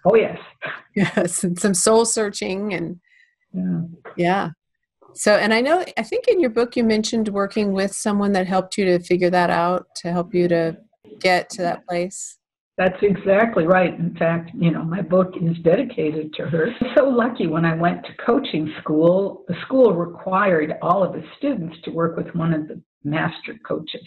Oh 0.04 0.14
yes. 0.14 0.38
Yes, 0.96 1.44
and 1.44 1.56
some 1.56 1.72
soul 1.72 2.04
searching 2.04 2.74
and 2.74 2.98
yeah. 3.52 3.82
yeah. 4.16 4.48
So, 5.14 5.36
and 5.36 5.52
I 5.52 5.60
know, 5.60 5.84
I 5.96 6.02
think 6.02 6.28
in 6.28 6.40
your 6.40 6.50
book 6.50 6.76
you 6.76 6.84
mentioned 6.84 7.28
working 7.28 7.72
with 7.72 7.92
someone 7.92 8.32
that 8.32 8.46
helped 8.46 8.78
you 8.78 8.84
to 8.86 8.98
figure 9.00 9.30
that 9.30 9.50
out, 9.50 9.86
to 9.96 10.12
help 10.12 10.34
you 10.34 10.48
to 10.48 10.76
get 11.18 11.50
to 11.50 11.62
that 11.62 11.86
place. 11.86 12.38
That's 12.78 13.02
exactly 13.02 13.66
right. 13.66 13.92
In 13.92 14.16
fact, 14.16 14.52
you 14.54 14.70
know, 14.70 14.82
my 14.82 15.02
book 15.02 15.34
is 15.36 15.58
dedicated 15.62 16.32
to 16.34 16.46
her. 16.46 16.68
So 16.96 17.04
lucky 17.04 17.46
when 17.46 17.66
I 17.66 17.74
went 17.74 18.04
to 18.06 18.24
coaching 18.24 18.72
school, 18.80 19.44
the 19.48 19.54
school 19.66 19.92
required 19.92 20.72
all 20.80 21.02
of 21.02 21.12
the 21.12 21.22
students 21.36 21.76
to 21.84 21.90
work 21.90 22.16
with 22.16 22.34
one 22.34 22.54
of 22.54 22.68
the 22.68 22.80
master 23.04 23.58
coaches. 23.68 24.06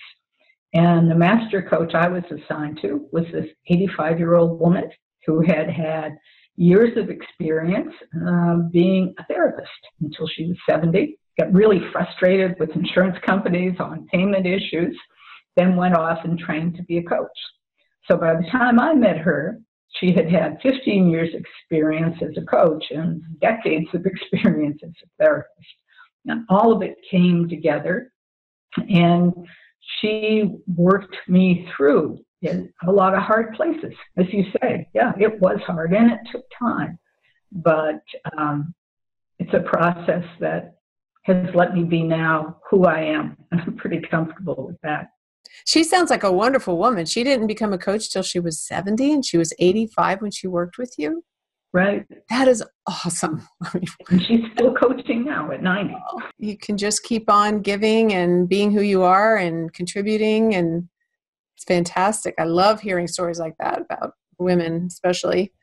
And 0.74 1.10
the 1.10 1.15
master 1.15 1.62
coach 1.62 1.93
I 1.93 2.07
was 2.07 2.24
assigned 2.31 2.79
to 2.81 3.07
was 3.12 3.25
this 3.31 3.45
85 3.69 4.17
year 4.17 4.36
old 4.36 4.60
woman 4.60 4.89
who 5.27 5.41
had 5.41 5.69
had 5.69 6.17
years 6.55 6.98
of 6.98 7.10
experience 7.10 7.93
uh, 8.27 8.55
being 8.72 9.13
a 9.19 9.25
therapist 9.25 9.69
until 10.01 10.27
she 10.27 10.48
was 10.48 10.57
70. 10.69 11.17
Got 11.39 11.51
really 11.51 11.81
frustrated 11.91 12.55
with 12.60 12.69
insurance 12.75 13.17
companies 13.25 13.75
on 13.79 14.07
payment 14.12 14.45
issues, 14.45 14.95
then 15.55 15.75
went 15.75 15.95
off 15.95 16.19
and 16.24 16.38
trained 16.38 16.75
to 16.75 16.83
be 16.83 17.00
a 17.00 17.03
coach. 17.03 17.27
So 18.10 18.17
by 18.17 18.36
the 18.36 18.48
time 18.51 18.79
I 18.79 18.93
met 18.93 19.17
her, 19.17 19.60
she 20.00 20.12
had 20.12 20.29
had 20.29 20.57
15 20.62 21.10
years 21.10 21.29
experience 21.33 22.17
as 22.22 22.36
a 22.38 22.45
coach 22.45 22.83
and 22.91 23.22
decades 23.41 23.88
of 23.93 24.05
experience 24.05 24.79
as 24.83 24.91
a 25.03 25.24
therapist. 25.24 25.67
And 26.25 26.45
all 26.50 26.74
of 26.74 26.81
it 26.81 26.95
came 27.10 27.50
together 27.50 28.12
and 28.77 29.33
she 30.00 30.55
worked 30.67 31.15
me 31.27 31.69
through 31.75 32.19
a 32.43 32.91
lot 32.91 33.13
of 33.13 33.21
hard 33.21 33.53
places, 33.55 33.93
as 34.17 34.25
you 34.31 34.45
say. 34.62 34.88
Yeah, 34.93 35.13
it 35.19 35.39
was 35.39 35.59
hard 35.65 35.93
and 35.93 36.12
it 36.12 36.19
took 36.31 36.45
time, 36.57 37.00
but 37.51 38.01
um, 38.38 38.73
it's 39.39 39.53
a 39.53 39.62
process 39.62 40.25
that 40.39 40.75
has 41.23 41.47
let 41.53 41.73
me 41.73 41.83
be 41.83 42.03
now 42.03 42.57
who 42.69 42.85
I 42.85 43.00
am. 43.01 43.38
and 43.51 43.62
I'm 43.62 43.75
pretty 43.75 44.01
comfortable 44.01 44.65
with 44.67 44.77
that. 44.83 45.07
She 45.65 45.83
sounds 45.83 46.09
like 46.09 46.23
a 46.23 46.31
wonderful 46.31 46.77
woman. 46.77 47.05
She 47.05 47.23
didn't 47.23 47.47
become 47.47 47.73
a 47.73 47.77
coach 47.77 48.09
till 48.12 48.23
she 48.23 48.39
was 48.39 48.59
70 48.59 49.12
and 49.12 49.25
she 49.25 49.38
was 49.38 49.53
85 49.59 50.21
when 50.21 50.31
she 50.31 50.47
worked 50.47 50.77
with 50.77 50.93
you. 50.97 51.23
Right. 51.73 52.05
That 52.29 52.47
is 52.47 52.63
awesome. 52.85 53.47
and 54.09 54.23
she's 54.23 54.41
still 54.53 54.73
coaching 54.75 55.25
now 55.25 55.51
at 55.51 55.63
90. 55.63 55.95
You 56.38 56.57
can 56.57 56.77
just 56.77 57.03
keep 57.03 57.29
on 57.31 57.62
giving 57.62 58.13
and 58.13 58.47
being 58.47 58.71
who 58.71 58.81
you 58.81 59.01
are 59.01 59.38
and 59.38 59.73
contributing 59.73 60.53
and 60.53 60.88
it's 61.63 61.74
fantastic. 61.74 62.36
I 62.38 62.43
love 62.43 62.82
hearing 62.82 63.08
stories 63.08 63.39
like 63.39 63.55
that 63.60 63.82
about 63.82 64.13
women 64.38 64.88
especially. 64.88 65.53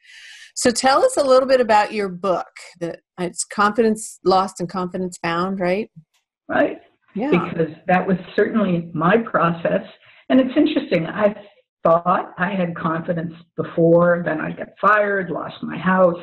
So 0.55 0.71
tell 0.71 1.05
us 1.05 1.17
a 1.17 1.25
little 1.25 1.49
bit 1.49 1.61
about 1.61 1.93
your 1.93 2.09
book. 2.09 2.49
That 2.81 3.01
uh, 3.21 3.25
it's 3.25 3.45
Confidence 3.45 4.19
Lost 4.25 4.61
and 4.61 4.69
Confidence 4.69 5.19
Found, 5.23 5.61
right? 5.61 5.91
Right. 6.49 6.79
Yeah. 7.15 7.31
Because 7.31 7.75
that 7.87 8.07
was 8.07 8.17
certainly 8.35 8.91
my 8.95 9.17
process. 9.19 9.83
And 10.29 10.41
it's 10.41 10.57
interesting. 10.57 11.07
I 11.07 11.35
thought 11.83 12.33
I 12.39 12.51
had 12.51 12.77
confidence 12.77 13.33
before, 13.57 14.23
then 14.25 14.41
I 14.41 14.53
got 14.53 14.69
fired, 14.81 15.31
lost 15.31 15.57
my 15.63 15.79
house, 15.79 16.21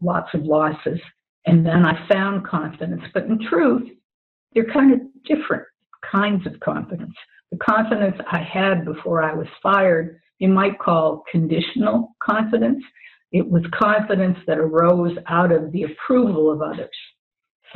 lots 0.00 0.28
of 0.34 0.44
losses. 0.44 0.98
And 1.46 1.66
then 1.66 1.84
I 1.84 2.08
found 2.08 2.46
confidence. 2.46 3.02
But 3.12 3.24
in 3.24 3.38
truth, 3.48 3.88
they're 4.54 4.72
kind 4.72 4.92
of 4.92 5.00
different 5.24 5.64
kinds 6.10 6.46
of 6.46 6.58
confidence. 6.60 7.14
The 7.50 7.58
confidence 7.58 8.16
I 8.30 8.38
had 8.38 8.84
before 8.84 9.22
I 9.22 9.34
was 9.34 9.46
fired, 9.62 10.20
you 10.38 10.48
might 10.48 10.78
call 10.78 11.24
conditional 11.30 12.16
confidence. 12.22 12.82
It 13.30 13.48
was 13.48 13.62
confidence 13.72 14.38
that 14.46 14.58
arose 14.58 15.16
out 15.28 15.52
of 15.52 15.72
the 15.72 15.84
approval 15.84 16.50
of 16.50 16.62
others. 16.62 16.96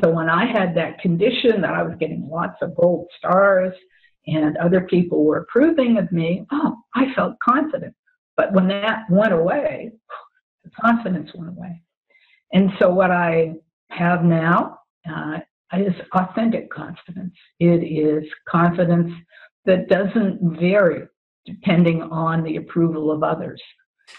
So 0.02 0.11
when 0.11 0.28
I 0.28 0.47
had 0.47 0.75
that 0.76 0.99
condition 1.00 1.61
that 1.62 1.75
I 1.75 1.83
was 1.83 1.97
getting 1.99 2.28
lots 2.28 2.56
of 2.61 2.76
gold 2.76 3.06
stars 3.18 3.73
and 4.26 4.56
other 4.59 4.83
people 4.83 5.25
were 5.25 5.38
approving 5.38 5.97
of 5.99 6.11
me, 6.12 6.45
oh, 6.52 6.76
I 6.95 7.14
felt 7.14 7.37
confident. 7.47 7.95
But 8.37 8.52
when 8.52 8.68
that 8.68 9.04
went 9.11 9.33
away, 9.33 9.92
the 10.64 10.71
confidence 10.80 11.30
went 11.35 11.56
away. 11.56 11.80
And 12.52 12.71
so 12.78 12.90
what 12.90 13.11
I 13.11 13.54
have 13.90 14.25
now 14.25 14.80
uh, 15.09 15.38
is 15.73 15.94
authentic 16.14 16.70
confidence. 16.70 17.35
It 17.58 17.82
is 17.85 18.25
confidence 18.49 19.12
that 19.64 19.88
doesn't 19.88 20.58
vary 20.61 21.06
depending 21.44 22.02
on 22.02 22.42
the 22.42 22.56
approval 22.56 23.11
of 23.11 23.23
others. 23.23 23.62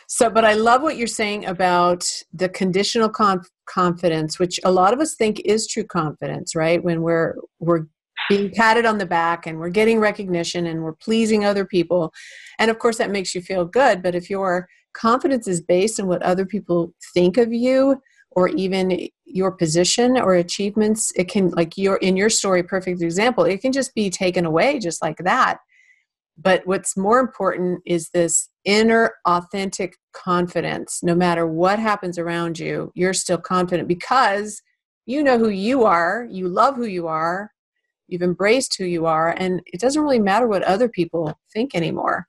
So, 0.07 0.29
but 0.29 0.43
I 0.43 0.53
love 0.53 0.81
what 0.81 0.97
you're 0.97 1.07
saying 1.07 1.45
about 1.45 2.09
the 2.33 2.49
conditional 2.49 3.09
conf- 3.09 3.49
confidence, 3.65 4.39
which 4.39 4.59
a 4.65 4.71
lot 4.71 4.93
of 4.93 4.99
us 4.99 5.15
think 5.15 5.41
is 5.45 5.67
true 5.67 5.85
confidence, 5.85 6.55
right? 6.55 6.83
When 6.83 7.01
we're 7.01 7.35
we're 7.59 7.87
being 8.29 8.51
patted 8.51 8.85
on 8.85 8.97
the 8.97 9.05
back 9.05 9.47
and 9.47 9.57
we're 9.57 9.69
getting 9.69 9.99
recognition 9.99 10.65
and 10.67 10.83
we're 10.83 10.93
pleasing 10.93 11.45
other 11.45 11.65
people, 11.65 12.11
and 12.59 12.69
of 12.69 12.79
course 12.79 12.97
that 12.97 13.11
makes 13.11 13.33
you 13.33 13.41
feel 13.41 13.63
good. 13.63 14.03
But 14.03 14.15
if 14.15 14.29
your 14.29 14.67
confidence 14.93 15.47
is 15.47 15.61
based 15.61 15.99
on 15.99 16.07
what 16.07 16.23
other 16.23 16.45
people 16.45 16.93
think 17.13 17.37
of 17.37 17.53
you, 17.53 18.01
or 18.37 18.49
even 18.49 19.09
your 19.25 19.51
position 19.51 20.15
or 20.15 20.35
achievements, 20.35 21.11
it 21.15 21.27
can 21.27 21.49
like 21.49 21.75
your 21.75 21.95
in 21.97 22.15
your 22.15 22.29
story, 22.29 22.61
perfect 22.61 23.01
example, 23.01 23.43
it 23.45 23.61
can 23.63 23.71
just 23.71 23.95
be 23.95 24.11
taken 24.11 24.45
away 24.45 24.77
just 24.77 25.01
like 25.01 25.17
that. 25.23 25.57
But 26.37 26.61
what's 26.67 26.95
more 26.95 27.19
important 27.19 27.81
is 27.83 28.11
this 28.11 28.49
inner 28.63 29.15
authentic 29.25 29.95
confidence. 30.13 30.99
No 31.01 31.15
matter 31.15 31.47
what 31.47 31.79
happens 31.79 32.19
around 32.19 32.59
you, 32.59 32.91
you're 32.93 33.15
still 33.15 33.39
confident 33.39 33.87
because 33.87 34.61
you 35.07 35.23
know 35.23 35.39
who 35.39 35.49
you 35.49 35.85
are, 35.85 36.27
you 36.29 36.47
love 36.47 36.75
who 36.75 36.85
you 36.85 37.07
are, 37.07 37.49
you've 38.07 38.21
embraced 38.21 38.77
who 38.77 38.85
you 38.85 39.07
are, 39.07 39.33
and 39.39 39.63
it 39.65 39.79
doesn't 39.79 40.03
really 40.03 40.19
matter 40.19 40.47
what 40.47 40.61
other 40.61 40.87
people 40.87 41.33
think 41.51 41.73
anymore. 41.73 42.27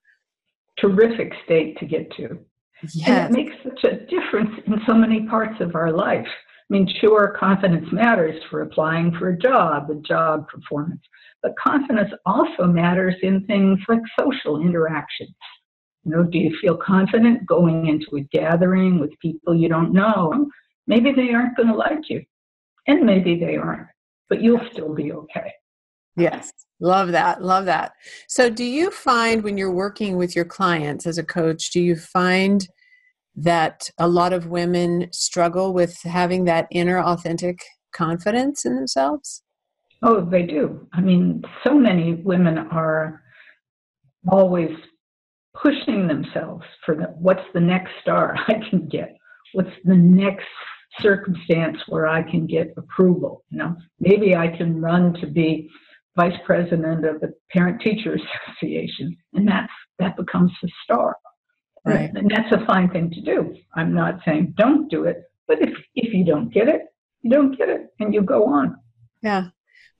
Terrific 0.81 1.35
state 1.45 1.77
to 1.81 1.85
get 1.85 2.11
to. 2.17 2.39
Yes. 2.83 3.09
And 3.09 3.37
it 3.37 3.45
makes 3.45 3.57
such 3.63 3.85
a 3.85 4.07
difference 4.07 4.51
in 4.67 4.81
so 4.87 4.95
many 4.95 5.27
parts 5.27 5.61
of 5.61 5.75
our 5.75 5.93
life. 5.93 6.27
I 6.27 6.75
mean, 6.75 6.89
sure, 7.01 7.35
confidence 7.39 7.87
matters 7.93 8.41
for 8.51 8.63
applying 8.63 9.13
for 9.19 9.31
a 9.31 9.39
job, 9.39 9.91
a 9.91 9.95
job 10.07 10.49
performance, 10.49 11.01
but 11.43 11.55
confidence 11.59 12.11
also 12.27 12.67
matters 12.67 13.15
in 13.23 13.47
things 13.47 13.79
like 13.89 14.03
social 14.21 14.61
interactions. 14.61 15.35
You 16.05 16.13
know, 16.13 16.23
do 16.25 16.39
you 16.39 16.57
feel 16.61 16.77
confident 16.77 17.47
going 17.47 17.87
into 17.87 18.17
a 18.17 18.21
gathering 18.37 18.99
with 18.99 19.19
people 19.21 19.55
you 19.55 19.69
don't 19.69 19.93
know? 19.93 20.51
Maybe 20.87 21.13
they 21.13 21.33
aren't 21.35 21.57
going 21.57 21.69
to 21.69 21.75
like 21.75 22.09
you, 22.09 22.23
and 22.87 23.05
maybe 23.05 23.39
they 23.39 23.57
aren't, 23.57 23.89
but 24.29 24.43
you'll 24.43 24.67
still 24.73 24.95
be 24.95 25.13
okay. 25.13 25.53
Yes, 26.19 26.53
love 26.81 27.13
that. 27.13 27.43
Love 27.43 27.65
that. 27.67 27.93
So, 28.29 28.51
do 28.51 28.65
you 28.65 28.91
find 28.91 29.43
when 29.43 29.57
you're 29.57 29.71
working 29.71 30.17
with 30.17 30.35
your 30.35 30.45
clients 30.45 31.07
as 31.07 31.19
a 31.19 31.25
coach, 31.25 31.71
do 31.71 31.81
you 31.81 31.97
find 31.97 32.67
that 33.37 33.89
a 33.99 34.09
lot 34.09 34.33
of 34.33 34.47
women 34.47 35.09
struggle 35.13 35.73
with 35.73 35.97
having 36.03 36.45
that 36.45 36.67
inner 36.71 36.99
authentic 36.99 37.63
confidence 37.93 38.65
in 38.65 38.75
themselves? 38.75 39.43
Oh, 40.03 40.25
they 40.25 40.43
do. 40.43 40.89
I 40.93 41.01
mean, 41.01 41.43
so 41.65 41.75
many 41.75 42.15
women 42.15 42.59
are 42.59 43.23
always 44.31 44.71
pushing 45.55 46.07
themselves 46.07 46.65
for 46.85 46.95
the, 46.95 47.05
what's 47.19 47.43
the 47.55 47.61
next 47.61 47.91
star 48.03 48.37
I 48.49 48.55
can 48.71 48.89
get? 48.89 49.17
What's 49.55 49.75
the 49.85 49.97
next 49.97 50.47
circumstance 51.01 51.79
where 51.89 52.07
I 52.07 52.23
can 52.23 52.47
get 52.47 52.75
approval? 52.77 53.45
You 53.51 53.59
know, 53.59 53.77
maybe 54.01 54.37
I 54.37 54.49
can 54.49 54.81
run 54.81 55.15
to 55.15 55.27
be 55.27 55.69
vice 56.19 56.39
president 56.45 57.05
of 57.07 57.21
the 57.21 57.33
Parent 57.53 57.81
Teacher 57.81 58.19
Association, 58.61 59.17
and 59.35 59.47
that's 59.47 59.73
that 59.99 60.17
becomes 60.17 60.51
the 60.61 60.69
star. 60.85 61.17
Right. 61.85 62.11
And 62.13 62.31
that's 62.31 62.53
a 62.53 62.67
fine 62.67 62.91
thing 62.91 63.11
to 63.13 63.21
do. 63.23 63.55
I'm 63.75 63.95
not 63.95 64.19
saying 64.25 64.55
don't 64.59 64.91
do 64.91 65.05
it, 65.05 65.23
but 65.47 65.63
if 65.63 65.71
if 65.95 66.13
you 66.13 66.25
don't 66.25 66.53
get 66.53 66.69
it, 66.69 66.83
you 67.23 67.31
don't 67.31 67.57
get 67.57 67.69
it, 67.69 67.87
and 68.01 68.13
you 68.13 68.23
go 68.23 68.47
on. 68.47 68.77
Yeah. 69.23 69.49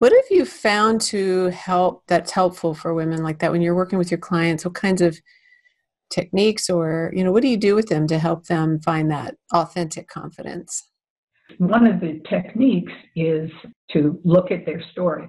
What 0.01 0.13
have 0.13 0.31
you 0.31 0.45
found 0.45 1.01
to 1.13 1.47
help 1.47 2.05
that's 2.07 2.31
helpful 2.33 2.75
for 2.75 2.95
women 2.95 3.23
like 3.23 3.39
that 3.41 3.51
when 3.51 3.63
you're 3.63 3.75
working 3.75 3.99
with 3.99 4.11
your 4.11 4.19
clients? 4.19 4.65
What 4.65 4.75
kinds 4.75 5.01
of 5.01 5.19
techniques 6.11 6.71
or, 6.71 7.13
you 7.15 7.25
know, 7.25 7.33
what 7.33 7.43
do 7.43 7.49
you 7.49 7.57
do 7.57 7.75
with 7.75 7.89
them 7.89 8.07
to 8.07 8.19
help 8.19 8.47
them 8.47 8.81
find 8.81 9.11
that 9.11 9.37
authentic 9.53 10.09
confidence? 10.09 10.89
One 11.59 11.87
of 11.87 12.01
the 12.01 12.21
techniques 12.31 12.93
is 13.17 13.51
to 13.93 14.21
look 14.25 14.53
at 14.53 14.65
their 14.65 14.83
story. 14.93 15.29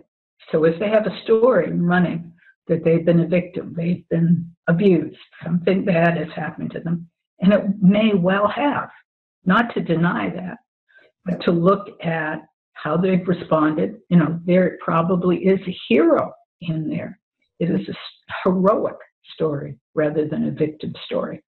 So 0.52 0.64
if 0.66 0.80
they 0.80 0.90
have 0.90 1.06
a 1.06 1.22
story 1.24 1.72
running 1.72 2.34
that 2.68 2.84
they've 2.84 3.06
been 3.06 3.22
a 3.22 3.28
victim, 3.28 3.74
they've 3.76 4.08
been 4.10 4.50
abused, 4.68 5.18
something 5.44 5.86
bad 5.86 6.18
has 6.18 6.32
happened 6.36 6.72
to 6.72 6.80
them, 6.80 7.08
and 7.40 7.54
it 7.54 7.64
may 7.82 8.14
well 8.14 8.48
have, 8.48 8.90
not 9.46 9.74
to 9.74 9.82
deny 9.82 10.30
that, 10.30 10.58
but 11.26 11.42
to 11.44 11.52
look 11.52 11.88
at 12.04 12.42
how 12.74 12.96
they've 12.96 13.28
responded. 13.28 13.98
You 14.10 14.18
know, 14.18 14.40
there 14.46 14.78
probably 14.84 15.38
is 15.38 15.60
a 15.68 15.78
hero 15.88 16.32
in 16.62 16.88
there. 16.88 17.20
It 17.60 17.70
is 17.70 17.88
a 17.90 17.94
heroic 18.44 18.96
story 19.34 19.78
rather 19.96 20.28
than 20.28 20.48
a 20.48 20.52
victim 20.52 20.94
story. 21.06 21.44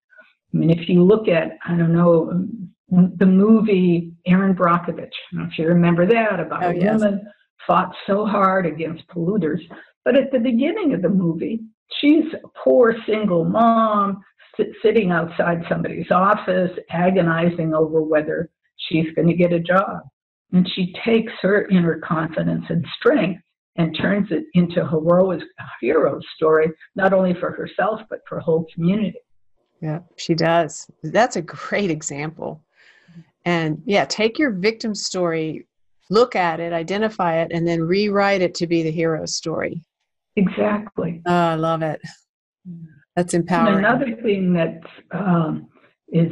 I 0.55 0.57
mean, 0.57 0.71
if 0.71 0.89
you 0.89 1.03
look 1.03 1.29
at, 1.29 1.59
I 1.67 1.77
don't 1.77 1.93
know, 1.93 2.31
um, 2.31 2.71
the 3.17 3.27
movie 3.27 4.13
Erin 4.27 4.55
Brockovich, 4.55 5.01
I 5.01 5.35
don't 5.35 5.43
know 5.43 5.49
if 5.51 5.59
you 5.59 5.67
remember 5.67 6.07
that, 6.07 6.39
about 6.39 6.65
oh, 6.65 6.71
a 6.71 6.75
yes. 6.75 7.01
woman 7.01 7.27
fought 7.67 7.93
so 8.07 8.27
hard 8.27 8.67
against 8.67 9.07
polluters. 9.09 9.61
But 10.05 10.17
at 10.17 10.33
the 10.33 10.39
beginning 10.39 10.95
of 10.95 11.03
the 11.03 11.09
movie, 11.09 11.61
she's 12.01 12.25
a 12.33 12.49
poor 12.65 12.97
single 13.07 13.45
mom 13.45 14.23
sit, 14.57 14.69
sitting 14.83 15.11
outside 15.11 15.63
somebody's 15.69 16.11
office, 16.11 16.71
agonizing 16.91 17.75
over 17.75 18.03
whether 18.03 18.51
she's 18.77 19.13
going 19.15 19.29
to 19.29 19.35
get 19.35 19.53
a 19.53 19.61
job. 19.61 20.01
And 20.53 20.69
she 20.75 20.95
takes 21.05 21.33
her 21.43 21.67
inner 21.69 21.99
confidence 21.99 22.65
and 22.69 22.85
strength 22.99 23.43
and 23.77 23.97
turns 24.01 24.29
it 24.31 24.45
into 24.55 24.83
a 24.83 24.89
heroic 24.89 25.43
hero 25.81 26.19
story, 26.35 26.69
not 26.95 27.13
only 27.13 27.35
for 27.35 27.51
herself, 27.51 28.01
but 28.09 28.21
for 28.29 28.41
whole 28.41 28.67
community. 28.73 29.19
Yeah, 29.83 30.01
she 30.17 30.35
does. 30.35 30.91
That's 31.03 31.37
a 31.37 31.43
great 31.43 31.91
example. 31.91 32.63
And 33.45 33.83
yeah, 33.85 34.05
take 34.07 34.39
your 34.39 34.51
victim 34.51 34.95
story, 34.95 35.67
look 36.11 36.37
at 36.37 36.61
it, 36.61 36.73
identify 36.73 37.41
it, 37.43 37.53
and 37.53 37.67
then 37.67 37.83
rewrite 37.83 38.43
it 38.43 38.55
to 38.57 38.67
be 38.67 38.83
the 38.83 38.91
hero 38.91 39.27
story. 39.27 39.83
Exactly. 40.37 41.23
Oh, 41.27 41.33
I 41.33 41.55
love 41.55 41.83
it. 41.83 42.01
That's 43.15 43.35
empowering. 43.35 43.77
And 43.77 43.87
another 43.87 44.17
thing 44.23 44.53
that 44.53 44.81
um, 45.11 45.69
is 46.09 46.31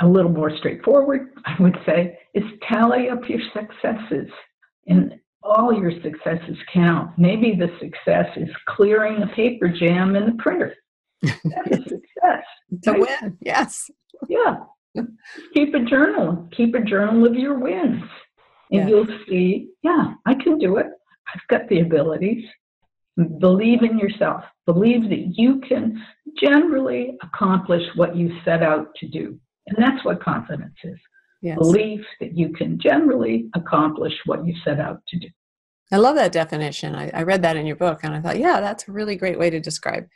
a 0.00 0.06
little 0.06 0.30
more 0.30 0.54
straightforward, 0.58 1.30
I 1.44 1.56
would 1.60 1.78
say, 1.86 2.18
is 2.34 2.44
tally 2.68 3.08
up 3.08 3.28
your 3.28 3.40
successes. 3.52 4.28
And 4.86 5.14
all 5.42 5.72
your 5.72 5.92
successes 6.02 6.56
count. 6.72 7.12
Maybe 7.16 7.54
the 7.54 7.68
success 7.80 8.26
is 8.36 8.48
clearing 8.66 9.22
a 9.22 9.26
paper 9.28 9.68
jam 9.68 10.16
in 10.16 10.26
the 10.26 10.42
printer. 10.42 10.74
That's 11.22 11.70
a 11.70 11.76
success. 11.76 12.44
to 12.82 12.92
right? 12.92 13.00
win, 13.00 13.38
yes. 13.40 13.90
Yeah. 14.28 14.56
Keep 15.54 15.74
a 15.74 15.80
journal. 15.80 16.48
Keep 16.56 16.74
a 16.74 16.80
journal 16.80 17.26
of 17.26 17.34
your 17.34 17.58
wins. 17.58 18.02
And 18.70 18.82
yeah. 18.82 18.88
you'll 18.88 19.18
see, 19.28 19.68
yeah, 19.82 20.14
I 20.26 20.34
can 20.34 20.58
do 20.58 20.76
it. 20.76 20.86
I've 21.34 21.46
got 21.48 21.68
the 21.68 21.80
abilities. 21.80 22.44
Believe 23.38 23.82
in 23.82 23.98
yourself. 23.98 24.44
Believe 24.66 25.08
that 25.08 25.32
you 25.36 25.60
can 25.60 26.02
generally 26.40 27.16
accomplish 27.22 27.82
what 27.96 28.16
you 28.16 28.30
set 28.44 28.62
out 28.62 28.88
to 28.96 29.08
do. 29.08 29.38
And 29.66 29.76
that's 29.78 30.04
what 30.04 30.22
confidence 30.22 30.76
is. 30.84 30.98
Yes. 31.42 31.58
Belief 31.58 32.00
that 32.20 32.36
you 32.36 32.52
can 32.52 32.78
generally 32.78 33.48
accomplish 33.54 34.14
what 34.26 34.46
you 34.46 34.54
set 34.64 34.80
out 34.80 35.00
to 35.08 35.18
do. 35.18 35.28
I 35.92 35.96
love 35.96 36.16
that 36.16 36.32
definition. 36.32 36.94
I, 36.94 37.10
I, 37.14 37.22
read 37.22 37.42
that 37.42 37.56
in 37.56 37.66
your 37.66 37.76
book 37.76 38.00
and 38.02 38.14
I 38.14 38.20
thought, 38.20 38.38
yeah, 38.38 38.60
that's 38.60 38.86
a 38.88 38.92
really 38.92 39.16
great 39.16 39.38
way 39.38 39.48
to 39.48 39.60
describe 39.60 40.06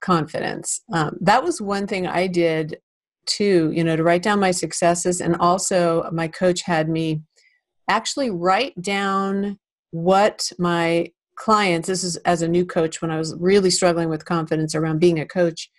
confidence. 0.00 0.82
Um, 0.92 1.16
that 1.22 1.42
was 1.42 1.60
one 1.60 1.86
thing 1.86 2.06
I 2.06 2.26
did 2.26 2.78
too, 3.26 3.72
you 3.74 3.82
know, 3.82 3.96
to 3.96 4.02
write 4.02 4.22
down 4.22 4.40
my 4.40 4.50
successes. 4.50 5.20
And 5.20 5.36
also, 5.36 6.08
my 6.12 6.28
coach 6.28 6.62
had 6.62 6.88
me 6.88 7.22
actually 7.88 8.30
write 8.30 8.80
down 8.80 9.58
what 9.90 10.50
my 10.58 11.10
clients, 11.36 11.88
this 11.88 12.02
is 12.02 12.16
as 12.18 12.42
a 12.42 12.48
new 12.48 12.64
coach 12.64 13.00
when 13.00 13.10
I 13.10 13.18
was 13.18 13.34
really 13.38 13.70
struggling 13.70 14.08
with 14.08 14.24
confidence 14.24 14.74
around 14.74 14.98
being 14.98 15.20
a 15.20 15.26
coach. 15.26 15.70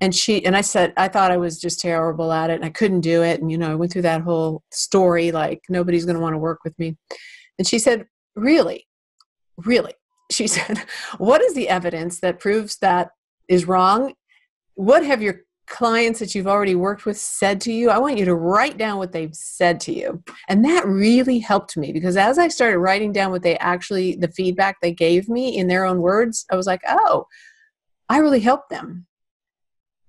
And 0.00 0.14
she, 0.14 0.44
and 0.44 0.56
I 0.56 0.60
said, 0.60 0.92
I 0.96 1.08
thought 1.08 1.30
I 1.30 1.36
was 1.36 1.60
just 1.60 1.80
terrible 1.80 2.32
at 2.32 2.50
it 2.50 2.54
and 2.54 2.64
I 2.64 2.70
couldn't 2.70 3.00
do 3.00 3.22
it. 3.22 3.40
And, 3.40 3.50
you 3.50 3.58
know, 3.58 3.72
I 3.72 3.74
went 3.74 3.92
through 3.92 4.02
that 4.02 4.22
whole 4.22 4.62
story 4.70 5.32
like 5.32 5.60
nobody's 5.68 6.04
going 6.04 6.16
to 6.16 6.22
want 6.22 6.34
to 6.34 6.38
work 6.38 6.60
with 6.64 6.78
me. 6.78 6.96
And 7.58 7.66
she 7.66 7.78
said, 7.78 8.06
Really? 8.36 8.86
Really? 9.58 9.92
She 10.30 10.46
said, 10.56 10.84
What 11.18 11.42
is 11.42 11.54
the 11.54 11.68
evidence 11.68 12.20
that 12.20 12.40
proves 12.40 12.76
that 12.78 13.10
is 13.48 13.66
wrong? 13.66 14.14
What 14.74 15.04
have 15.04 15.20
your 15.20 15.40
clients 15.70 16.18
that 16.18 16.34
you've 16.34 16.46
already 16.46 16.74
worked 16.74 17.06
with 17.06 17.16
said 17.16 17.60
to 17.62 17.72
you? 17.72 17.88
I 17.88 17.98
want 17.98 18.18
you 18.18 18.26
to 18.26 18.34
write 18.34 18.76
down 18.76 18.98
what 18.98 19.12
they've 19.12 19.34
said 19.34 19.80
to 19.80 19.94
you. 19.94 20.22
And 20.48 20.62
that 20.66 20.86
really 20.86 21.38
helped 21.38 21.76
me 21.76 21.92
because 21.92 22.16
as 22.18 22.38
I 22.38 22.48
started 22.48 22.78
writing 22.78 23.12
down 23.12 23.30
what 23.30 23.42
they 23.42 23.56
actually, 23.58 24.16
the 24.16 24.28
feedback 24.28 24.76
they 24.82 24.92
gave 24.92 25.28
me 25.28 25.56
in 25.56 25.68
their 25.68 25.86
own 25.86 26.02
words, 26.02 26.44
I 26.52 26.56
was 26.56 26.66
like, 26.66 26.82
oh, 26.86 27.26
I 28.10 28.18
really 28.18 28.40
helped 28.40 28.68
them. 28.68 29.06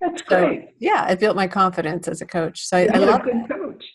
That's 0.01 0.23
great. 0.23 0.61
So, 0.61 0.67
yeah, 0.79 1.07
it 1.09 1.19
built 1.19 1.35
my 1.35 1.47
confidence 1.47 2.07
as 2.07 2.21
a 2.21 2.25
coach. 2.25 2.65
So 2.65 2.77
I, 2.77 2.89
I 2.91 2.97
love 2.97 3.23
good 3.23 3.47
coach. 3.47 3.85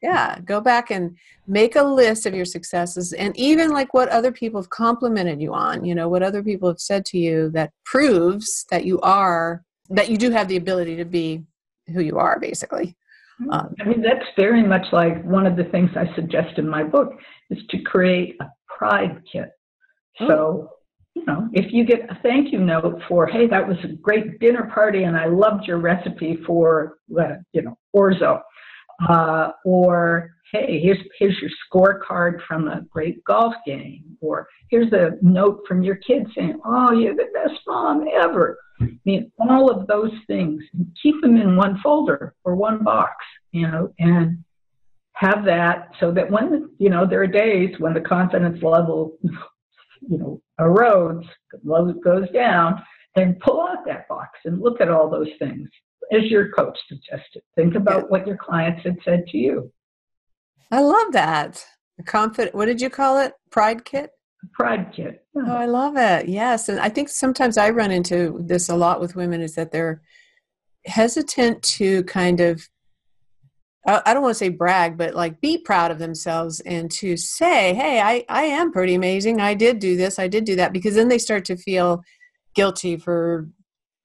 Yeah, 0.00 0.38
go 0.44 0.60
back 0.60 0.90
and 0.90 1.16
make 1.48 1.74
a 1.74 1.82
list 1.82 2.26
of 2.26 2.34
your 2.34 2.44
successes 2.44 3.12
and 3.12 3.36
even 3.36 3.70
like 3.70 3.92
what 3.92 4.08
other 4.10 4.30
people 4.30 4.60
have 4.60 4.70
complimented 4.70 5.40
you 5.40 5.52
on, 5.52 5.84
you 5.84 5.94
know, 5.94 6.08
what 6.08 6.22
other 6.22 6.42
people 6.42 6.68
have 6.68 6.78
said 6.78 7.04
to 7.06 7.18
you 7.18 7.50
that 7.50 7.72
proves 7.84 8.66
that 8.70 8.84
you 8.84 9.00
are, 9.00 9.64
that 9.90 10.10
you 10.10 10.16
do 10.16 10.30
have 10.30 10.48
the 10.48 10.56
ability 10.56 10.96
to 10.96 11.04
be 11.04 11.44
who 11.92 12.00
you 12.00 12.18
are, 12.18 12.38
basically. 12.38 12.96
Mm-hmm. 13.40 13.50
Um, 13.50 13.74
I 13.80 13.84
mean, 13.84 14.02
that's 14.02 14.24
very 14.36 14.62
much 14.62 14.86
like 14.92 15.22
one 15.24 15.46
of 15.46 15.56
the 15.56 15.64
things 15.64 15.90
I 15.96 16.12
suggest 16.14 16.58
in 16.58 16.68
my 16.68 16.82
book 16.82 17.12
is 17.50 17.58
to 17.70 17.82
create 17.82 18.36
a 18.40 18.46
pride 18.66 19.22
kit. 19.30 19.50
Oh. 20.20 20.28
So, 20.28 20.70
you 21.14 21.24
know, 21.26 21.48
if 21.52 21.72
you 21.72 21.84
get 21.84 22.10
a 22.10 22.18
thank 22.22 22.52
you 22.52 22.58
note 22.58 23.00
for, 23.08 23.26
hey, 23.26 23.46
that 23.48 23.66
was 23.66 23.76
a 23.84 23.88
great 23.88 24.38
dinner 24.38 24.70
party 24.72 25.04
and 25.04 25.16
I 25.16 25.26
loved 25.26 25.66
your 25.66 25.78
recipe 25.78 26.38
for, 26.46 26.98
uh, 27.18 27.36
you 27.52 27.62
know, 27.62 27.78
orzo 27.94 28.40
uh, 29.08 29.52
or 29.64 30.35
hey, 30.52 30.80
here's 30.80 30.98
here's 31.18 31.36
your 31.40 31.50
scorecard 31.66 32.40
from 32.46 32.68
a 32.68 32.82
great 32.82 33.22
golf 33.24 33.54
game, 33.66 34.16
or 34.20 34.48
here's 34.70 34.92
a 34.92 35.12
note 35.22 35.62
from 35.66 35.82
your 35.82 35.96
kid 35.96 36.26
saying, 36.34 36.60
"Oh, 36.64 36.92
you're 36.92 37.16
the 37.16 37.28
best 37.34 37.60
mom 37.66 38.06
ever." 38.12 38.58
I 38.80 38.98
mean, 39.04 39.32
all 39.38 39.70
of 39.70 39.86
those 39.86 40.12
things. 40.26 40.62
Keep 41.02 41.22
them 41.22 41.36
in 41.36 41.56
one 41.56 41.78
folder 41.82 42.34
or 42.44 42.54
one 42.54 42.84
box, 42.84 43.14
you 43.52 43.66
know, 43.66 43.92
and 43.98 44.44
have 45.14 45.44
that 45.46 45.90
so 45.98 46.12
that 46.12 46.30
when 46.30 46.70
you 46.78 46.90
know 46.90 47.06
there 47.06 47.22
are 47.22 47.26
days 47.26 47.74
when 47.78 47.94
the 47.94 48.00
confidence 48.00 48.62
level, 48.62 49.16
you 49.22 50.18
know, 50.18 50.40
erodes, 50.60 51.26
goes 52.04 52.30
down, 52.30 52.82
then 53.14 53.38
pull 53.42 53.62
out 53.62 53.84
that 53.86 54.08
box 54.08 54.38
and 54.44 54.60
look 54.60 54.80
at 54.80 54.90
all 54.90 55.08
those 55.08 55.30
things 55.38 55.68
as 56.12 56.24
your 56.24 56.50
coach 56.52 56.78
suggested. 56.88 57.42
Think 57.56 57.74
about 57.74 58.10
what 58.10 58.26
your 58.26 58.36
clients 58.36 58.82
had 58.84 58.96
said 59.04 59.26
to 59.28 59.38
you. 59.38 59.72
I 60.70 60.80
love 60.80 61.12
that. 61.12 61.64
Confident. 62.04 62.54
What 62.54 62.66
did 62.66 62.80
you 62.80 62.90
call 62.90 63.18
it? 63.18 63.32
Pride 63.50 63.84
kit. 63.84 64.10
Pride 64.52 64.92
kit. 64.94 65.24
Yeah. 65.34 65.42
Oh, 65.46 65.56
I 65.56 65.66
love 65.66 65.96
it. 65.96 66.28
Yes, 66.28 66.68
and 66.68 66.78
I 66.78 66.88
think 66.88 67.08
sometimes 67.08 67.56
I 67.56 67.70
run 67.70 67.90
into 67.90 68.40
this 68.44 68.68
a 68.68 68.76
lot 68.76 69.00
with 69.00 69.16
women 69.16 69.40
is 69.40 69.54
that 69.54 69.72
they're 69.72 70.02
hesitant 70.86 71.62
to 71.62 72.04
kind 72.04 72.40
of 72.40 72.68
I 73.88 74.12
don't 74.12 74.22
want 74.24 74.34
to 74.34 74.38
say 74.38 74.48
brag, 74.48 74.98
but 74.98 75.14
like 75.14 75.40
be 75.40 75.58
proud 75.58 75.92
of 75.92 76.00
themselves 76.00 76.58
and 76.60 76.90
to 76.90 77.16
say, 77.16 77.72
hey, 77.72 78.00
I, 78.00 78.24
I 78.28 78.42
am 78.42 78.72
pretty 78.72 78.96
amazing. 78.96 79.40
I 79.40 79.54
did 79.54 79.78
do 79.78 79.96
this, 79.96 80.18
I 80.18 80.26
did 80.26 80.44
do 80.44 80.56
that, 80.56 80.72
because 80.72 80.96
then 80.96 81.06
they 81.06 81.18
start 81.18 81.44
to 81.44 81.56
feel 81.56 82.02
guilty 82.56 82.96
for 82.96 83.48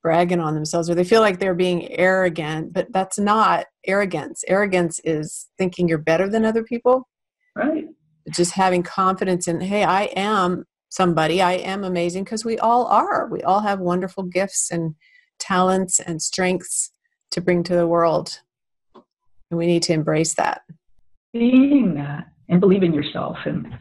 bragging 0.03 0.39
on 0.39 0.53
themselves 0.53 0.89
or 0.89 0.95
they 0.95 1.03
feel 1.03 1.21
like 1.21 1.39
they're 1.39 1.55
being 1.55 1.91
arrogant 1.91 2.73
but 2.73 2.91
that's 2.91 3.19
not 3.19 3.65
arrogance. 3.85 4.43
Arrogance 4.47 4.99
is 5.03 5.47
thinking 5.57 5.87
you're 5.87 5.97
better 5.97 6.29
than 6.29 6.45
other 6.45 6.63
people. 6.63 7.07
Right. 7.55 7.85
Just 8.29 8.53
having 8.53 8.83
confidence 8.83 9.47
in 9.47 9.61
hey 9.61 9.83
i 9.83 10.03
am 10.15 10.65
somebody. 10.91 11.41
I 11.41 11.53
am 11.53 11.83
amazing 11.83 12.25
because 12.25 12.45
we 12.45 12.59
all 12.59 12.85
are. 12.85 13.27
We 13.27 13.41
all 13.41 13.61
have 13.61 13.79
wonderful 13.79 14.23
gifts 14.23 14.69
and 14.71 14.95
talents 15.39 15.99
and 15.99 16.21
strengths 16.21 16.91
to 17.31 17.41
bring 17.41 17.63
to 17.63 17.75
the 17.75 17.87
world. 17.87 18.41
And 18.93 19.57
we 19.57 19.65
need 19.65 19.83
to 19.83 19.93
embrace 19.93 20.35
that. 20.35 20.61
Being 21.33 21.95
that 21.95 22.27
and 22.49 22.59
believe 22.59 22.83
in 22.83 22.93
yourself 22.93 23.37
and 23.45 23.73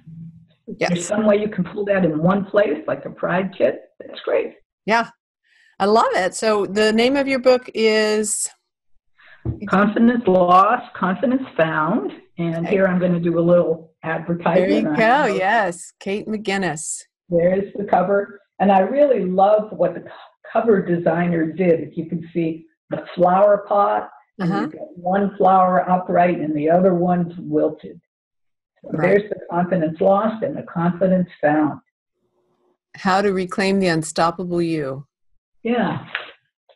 yes. 0.79 0.91
there's 0.91 1.07
some 1.07 1.27
way 1.27 1.37
you 1.37 1.49
can 1.49 1.65
pull 1.65 1.85
that 1.87 2.05
in 2.05 2.23
one 2.23 2.45
place 2.45 2.79
like 2.87 3.05
a 3.05 3.11
pride 3.11 3.51
kit 3.57 3.91
that's 3.99 4.21
great. 4.21 4.55
Yeah. 4.87 5.11
I 5.81 5.87
love 5.87 6.13
it. 6.15 6.35
So 6.35 6.67
the 6.67 6.93
name 6.93 7.17
of 7.17 7.27
your 7.27 7.41
book 7.41 7.69
is 7.75 8.49
Confidence 9.69 10.25
Lost, 10.27 10.93
Confidence 10.95 11.43
Found. 11.57 12.13
And 12.39 12.67
here 12.67 12.87
I'm 12.87 12.99
going 12.99 13.13
to 13.13 13.21
do 13.21 13.39
a 13.39 13.41
little 13.41 13.93
advertisement. 14.03 14.69
There 14.69 14.69
you 14.69 14.97
go. 14.97 15.27
Yes, 15.27 15.93
Kate 16.01 16.27
McGinnis. 16.27 17.03
There's 17.29 17.73
the 17.77 17.85
cover. 17.85 18.41
And 18.59 18.71
I 18.73 18.81
really 18.81 19.25
love 19.25 19.73
what 19.73 19.95
the 19.95 20.05
cover 20.53 20.85
designer 20.85 21.53
did. 21.53 21.81
If 21.81 21.97
you 21.97 22.07
can 22.07 22.29
see 22.33 22.67
the 22.91 23.05
flower 23.15 23.65
pot, 23.69 24.11
uh-huh. 24.41 24.69
one 24.95 25.37
flower 25.37 25.89
upright 25.89 26.41
and 26.41 26.57
the 26.57 26.71
other 26.71 26.95
one's 26.95 27.35
wilted. 27.39 28.01
So 28.83 28.91
right. 28.93 29.19
There's 29.19 29.31
the 29.31 29.41
confidence 29.51 30.01
lost 30.01 30.43
and 30.43 30.57
the 30.57 30.63
confidence 30.63 31.29
found. 31.41 31.81
How 32.97 33.23
to 33.23 33.33
reclaim 33.33 33.79
the 33.79 33.89
unstoppable 33.89 34.63
you. 34.63 35.07
Yeah. 35.63 36.07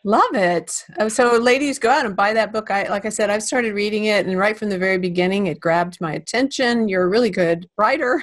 Love 0.07 0.35
it. 0.35 0.85
Oh, 0.99 1.09
so, 1.09 1.39
ladies, 1.39 1.79
go 1.79 1.89
out 1.89 2.05
and 2.05 2.15
buy 2.15 2.35
that 2.35 2.53
book. 2.53 2.71
I, 2.71 2.87
like 2.89 3.07
I 3.07 3.09
said, 3.09 3.31
I've 3.31 3.43
started 3.43 3.73
reading 3.73 4.05
it, 4.05 4.27
and 4.27 4.39
right 4.39 4.57
from 4.57 4.69
the 4.69 4.77
very 4.77 4.99
beginning, 4.99 5.47
it 5.47 5.61
grabbed 5.61 5.99
my 5.99 6.13
attention. 6.13 6.89
You're 6.89 7.05
a 7.05 7.09
really 7.09 7.31
good 7.31 7.67
writer, 7.79 8.23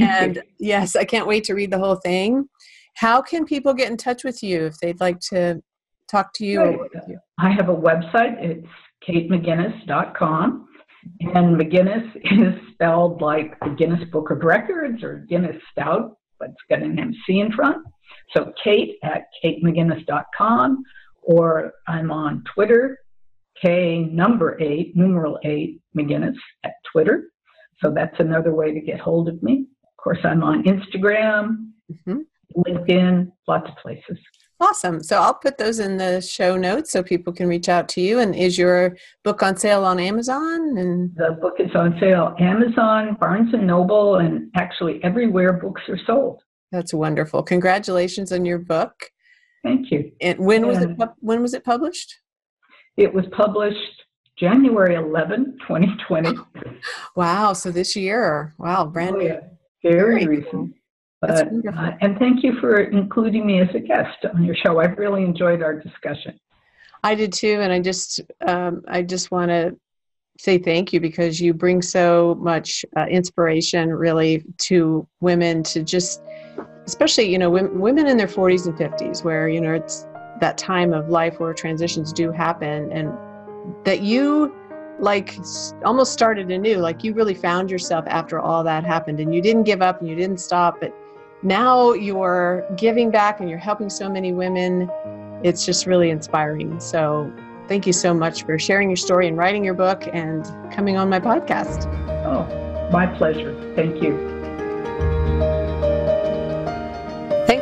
and 0.00 0.40
yes, 0.60 0.94
I 0.94 1.04
can't 1.04 1.26
wait 1.26 1.42
to 1.44 1.54
read 1.54 1.72
the 1.72 1.80
whole 1.80 1.96
thing. 1.96 2.48
How 2.94 3.20
can 3.20 3.44
people 3.44 3.74
get 3.74 3.90
in 3.90 3.96
touch 3.96 4.22
with 4.22 4.40
you 4.40 4.66
if 4.66 4.78
they'd 4.78 5.00
like 5.00 5.18
to 5.30 5.60
talk 6.08 6.32
to 6.34 6.46
you? 6.46 6.60
Right. 6.60 6.78
you? 7.08 7.18
I 7.38 7.50
have 7.50 7.68
a 7.68 7.74
website. 7.74 8.36
It's 8.38 8.68
katemcginnis.com, 9.08 10.68
and 11.34 11.60
McGinnis 11.60 12.08
is 12.24 12.54
spelled 12.72 13.20
like 13.20 13.58
the 13.58 13.70
Guinness 13.70 14.08
Book 14.12 14.30
of 14.30 14.44
Records 14.44 15.02
or 15.02 15.26
Guinness 15.28 15.60
Stout, 15.72 16.18
but 16.38 16.50
it's 16.50 16.62
got 16.70 16.82
an 16.82 17.00
MC 17.00 17.40
in 17.40 17.50
front. 17.50 17.84
So 18.36 18.52
Kate 18.62 18.96
at 19.02 19.24
katemcginnis.com, 19.44 20.84
or 21.22 21.72
I'm 21.86 22.10
on 22.10 22.44
Twitter, 22.54 22.98
K 23.60 24.08
number 24.10 24.60
eight, 24.60 24.96
numeral 24.96 25.38
eight, 25.44 25.80
McGinnis 25.96 26.36
at 26.64 26.72
Twitter. 26.90 27.30
So 27.82 27.90
that's 27.90 28.18
another 28.18 28.54
way 28.54 28.72
to 28.72 28.80
get 28.80 29.00
hold 29.00 29.28
of 29.28 29.42
me. 29.42 29.66
Of 29.84 30.02
course, 30.02 30.18
I'm 30.24 30.42
on 30.42 30.64
Instagram, 30.64 31.70
mm-hmm. 31.90 32.18
LinkedIn, 32.56 33.32
lots 33.46 33.68
of 33.68 33.76
places. 33.76 34.18
Awesome. 34.62 35.02
So 35.02 35.18
I'll 35.18 35.34
put 35.34 35.56
those 35.56 35.78
in 35.78 35.96
the 35.96 36.20
show 36.20 36.54
notes 36.56 36.92
so 36.92 37.02
people 37.02 37.32
can 37.32 37.48
reach 37.48 37.70
out 37.70 37.88
to 37.90 38.02
you. 38.02 38.18
And 38.18 38.34
is 38.34 38.58
your 38.58 38.94
book 39.24 39.42
on 39.42 39.56
sale 39.56 39.84
on 39.84 39.98
Amazon? 39.98 40.76
And 40.76 41.16
the 41.16 41.38
book 41.40 41.54
is 41.58 41.74
on 41.74 41.96
sale 41.98 42.34
Amazon, 42.38 43.16
Barnes 43.18 43.54
and 43.54 43.66
Noble, 43.66 44.16
and 44.16 44.50
actually 44.54 45.02
everywhere 45.02 45.54
books 45.54 45.80
are 45.88 45.98
sold. 46.06 46.42
That's 46.72 46.92
wonderful. 46.92 47.42
Congratulations 47.42 48.32
on 48.32 48.44
your 48.44 48.58
book. 48.58 48.92
Thank 49.62 49.90
you. 49.90 50.12
And 50.20 50.38
when 50.38 50.66
was 50.66 50.78
it 50.78 50.96
when 51.20 51.42
was 51.42 51.54
it 51.54 51.64
published? 51.64 52.18
It 52.96 53.12
was 53.12 53.24
published 53.32 54.04
January 54.38 54.94
11, 54.94 55.58
2020. 55.60 56.38
wow, 57.16 57.52
so 57.52 57.70
this 57.70 57.94
year. 57.94 58.54
Wow, 58.58 58.86
brand 58.86 59.16
new. 59.16 59.24
Oh, 59.24 59.28
yeah. 59.28 59.40
Very, 59.82 60.24
Very 60.24 60.38
recent. 60.38 60.74
But, 61.20 61.46
uh, 61.46 61.90
and 62.00 62.18
thank 62.18 62.42
you 62.42 62.58
for 62.60 62.80
including 62.80 63.46
me 63.46 63.60
as 63.60 63.68
a 63.74 63.80
guest 63.80 64.24
on 64.34 64.42
your 64.44 64.54
show. 64.54 64.80
I've 64.80 64.96
really 64.96 65.22
enjoyed 65.22 65.62
our 65.62 65.78
discussion. 65.78 66.38
I 67.02 67.14
did 67.14 67.32
too, 67.32 67.60
and 67.60 67.72
I 67.72 67.80
just 67.80 68.20
um, 68.46 68.82
I 68.88 69.02
just 69.02 69.30
want 69.30 69.50
to 69.50 69.76
say 70.38 70.56
thank 70.56 70.92
you 70.92 71.00
because 71.00 71.40
you 71.40 71.52
bring 71.52 71.82
so 71.82 72.36
much 72.40 72.84
uh, 72.96 73.04
inspiration 73.06 73.90
really 73.90 74.44
to 74.56 75.06
women 75.20 75.62
to 75.64 75.82
just 75.82 76.22
especially 76.90 77.30
you 77.30 77.38
know 77.38 77.50
women, 77.50 78.06
in 78.06 78.16
their 78.16 78.26
40s 78.26 78.66
and 78.66 78.76
50s 78.76 79.24
where 79.24 79.48
you 79.48 79.60
know 79.60 79.72
it's 79.72 80.06
that 80.40 80.56
time 80.58 80.92
of 80.92 81.08
life 81.08 81.38
where 81.38 81.52
transitions 81.52 82.12
do 82.12 82.32
happen 82.32 82.90
and 82.92 83.12
that 83.84 84.00
you 84.00 84.54
like 84.98 85.38
almost 85.84 86.12
started 86.12 86.50
anew 86.50 86.76
like 86.76 87.04
you 87.04 87.14
really 87.14 87.34
found 87.34 87.70
yourself 87.70 88.04
after 88.08 88.38
all 88.38 88.62
that 88.64 88.84
happened 88.84 89.20
and 89.20 89.34
you 89.34 89.40
didn't 89.40 89.64
give 89.64 89.82
up 89.82 90.00
and 90.00 90.08
you 90.08 90.16
didn't 90.16 90.40
stop 90.40 90.80
but 90.80 90.94
now 91.42 91.92
you're 91.92 92.66
giving 92.76 93.10
back 93.10 93.40
and 93.40 93.48
you're 93.48 93.58
helping 93.58 93.88
so 93.88 94.10
many 94.10 94.32
women. 94.32 94.90
It's 95.42 95.64
just 95.64 95.86
really 95.86 96.10
inspiring. 96.10 96.78
So, 96.80 97.32
thank 97.66 97.86
you 97.86 97.92
so 97.92 98.12
much 98.12 98.44
for 98.44 98.58
sharing 98.58 98.90
your 98.90 98.96
story 98.96 99.26
and 99.28 99.36
writing 99.36 99.64
your 99.64 99.74
book 99.74 100.02
and 100.12 100.44
coming 100.72 100.96
on 100.96 101.08
my 101.08 101.20
podcast. 101.20 101.86
Oh, 102.26 102.90
my 102.92 103.06
pleasure. 103.06 103.54
Thank 103.74 104.02
you. 104.02 104.39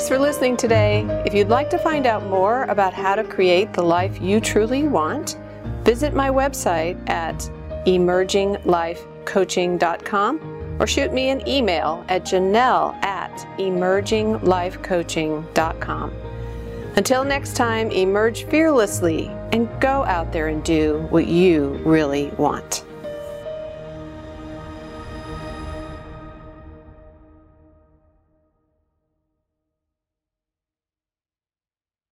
For 0.08 0.18
listening 0.18 0.56
today. 0.56 1.04
If 1.26 1.34
you'd 1.34 1.50
like 1.50 1.68
to 1.68 1.76
find 1.76 2.06
out 2.06 2.24
more 2.24 2.62
about 2.64 2.94
how 2.94 3.14
to 3.14 3.22
create 3.22 3.74
the 3.74 3.82
life 3.82 4.22
you 4.22 4.40
truly 4.40 4.88
want, 4.88 5.36
visit 5.84 6.14
my 6.14 6.30
website 6.30 6.96
at 7.10 7.38
emerginglifecoaching.com 7.86 10.76
or 10.80 10.86
shoot 10.86 11.12
me 11.12 11.28
an 11.28 11.46
email 11.46 12.02
at 12.08 12.24
janelle 12.24 12.94
at 13.04 13.36
emerginglifecoaching.com. 13.58 16.12
Until 16.96 17.24
next 17.24 17.54
time, 17.54 17.90
emerge 17.90 18.44
fearlessly 18.44 19.26
and 19.52 19.68
go 19.78 20.04
out 20.04 20.32
there 20.32 20.48
and 20.48 20.64
do 20.64 21.06
what 21.10 21.26
you 21.26 21.78
really 21.84 22.28
want. 22.38 22.82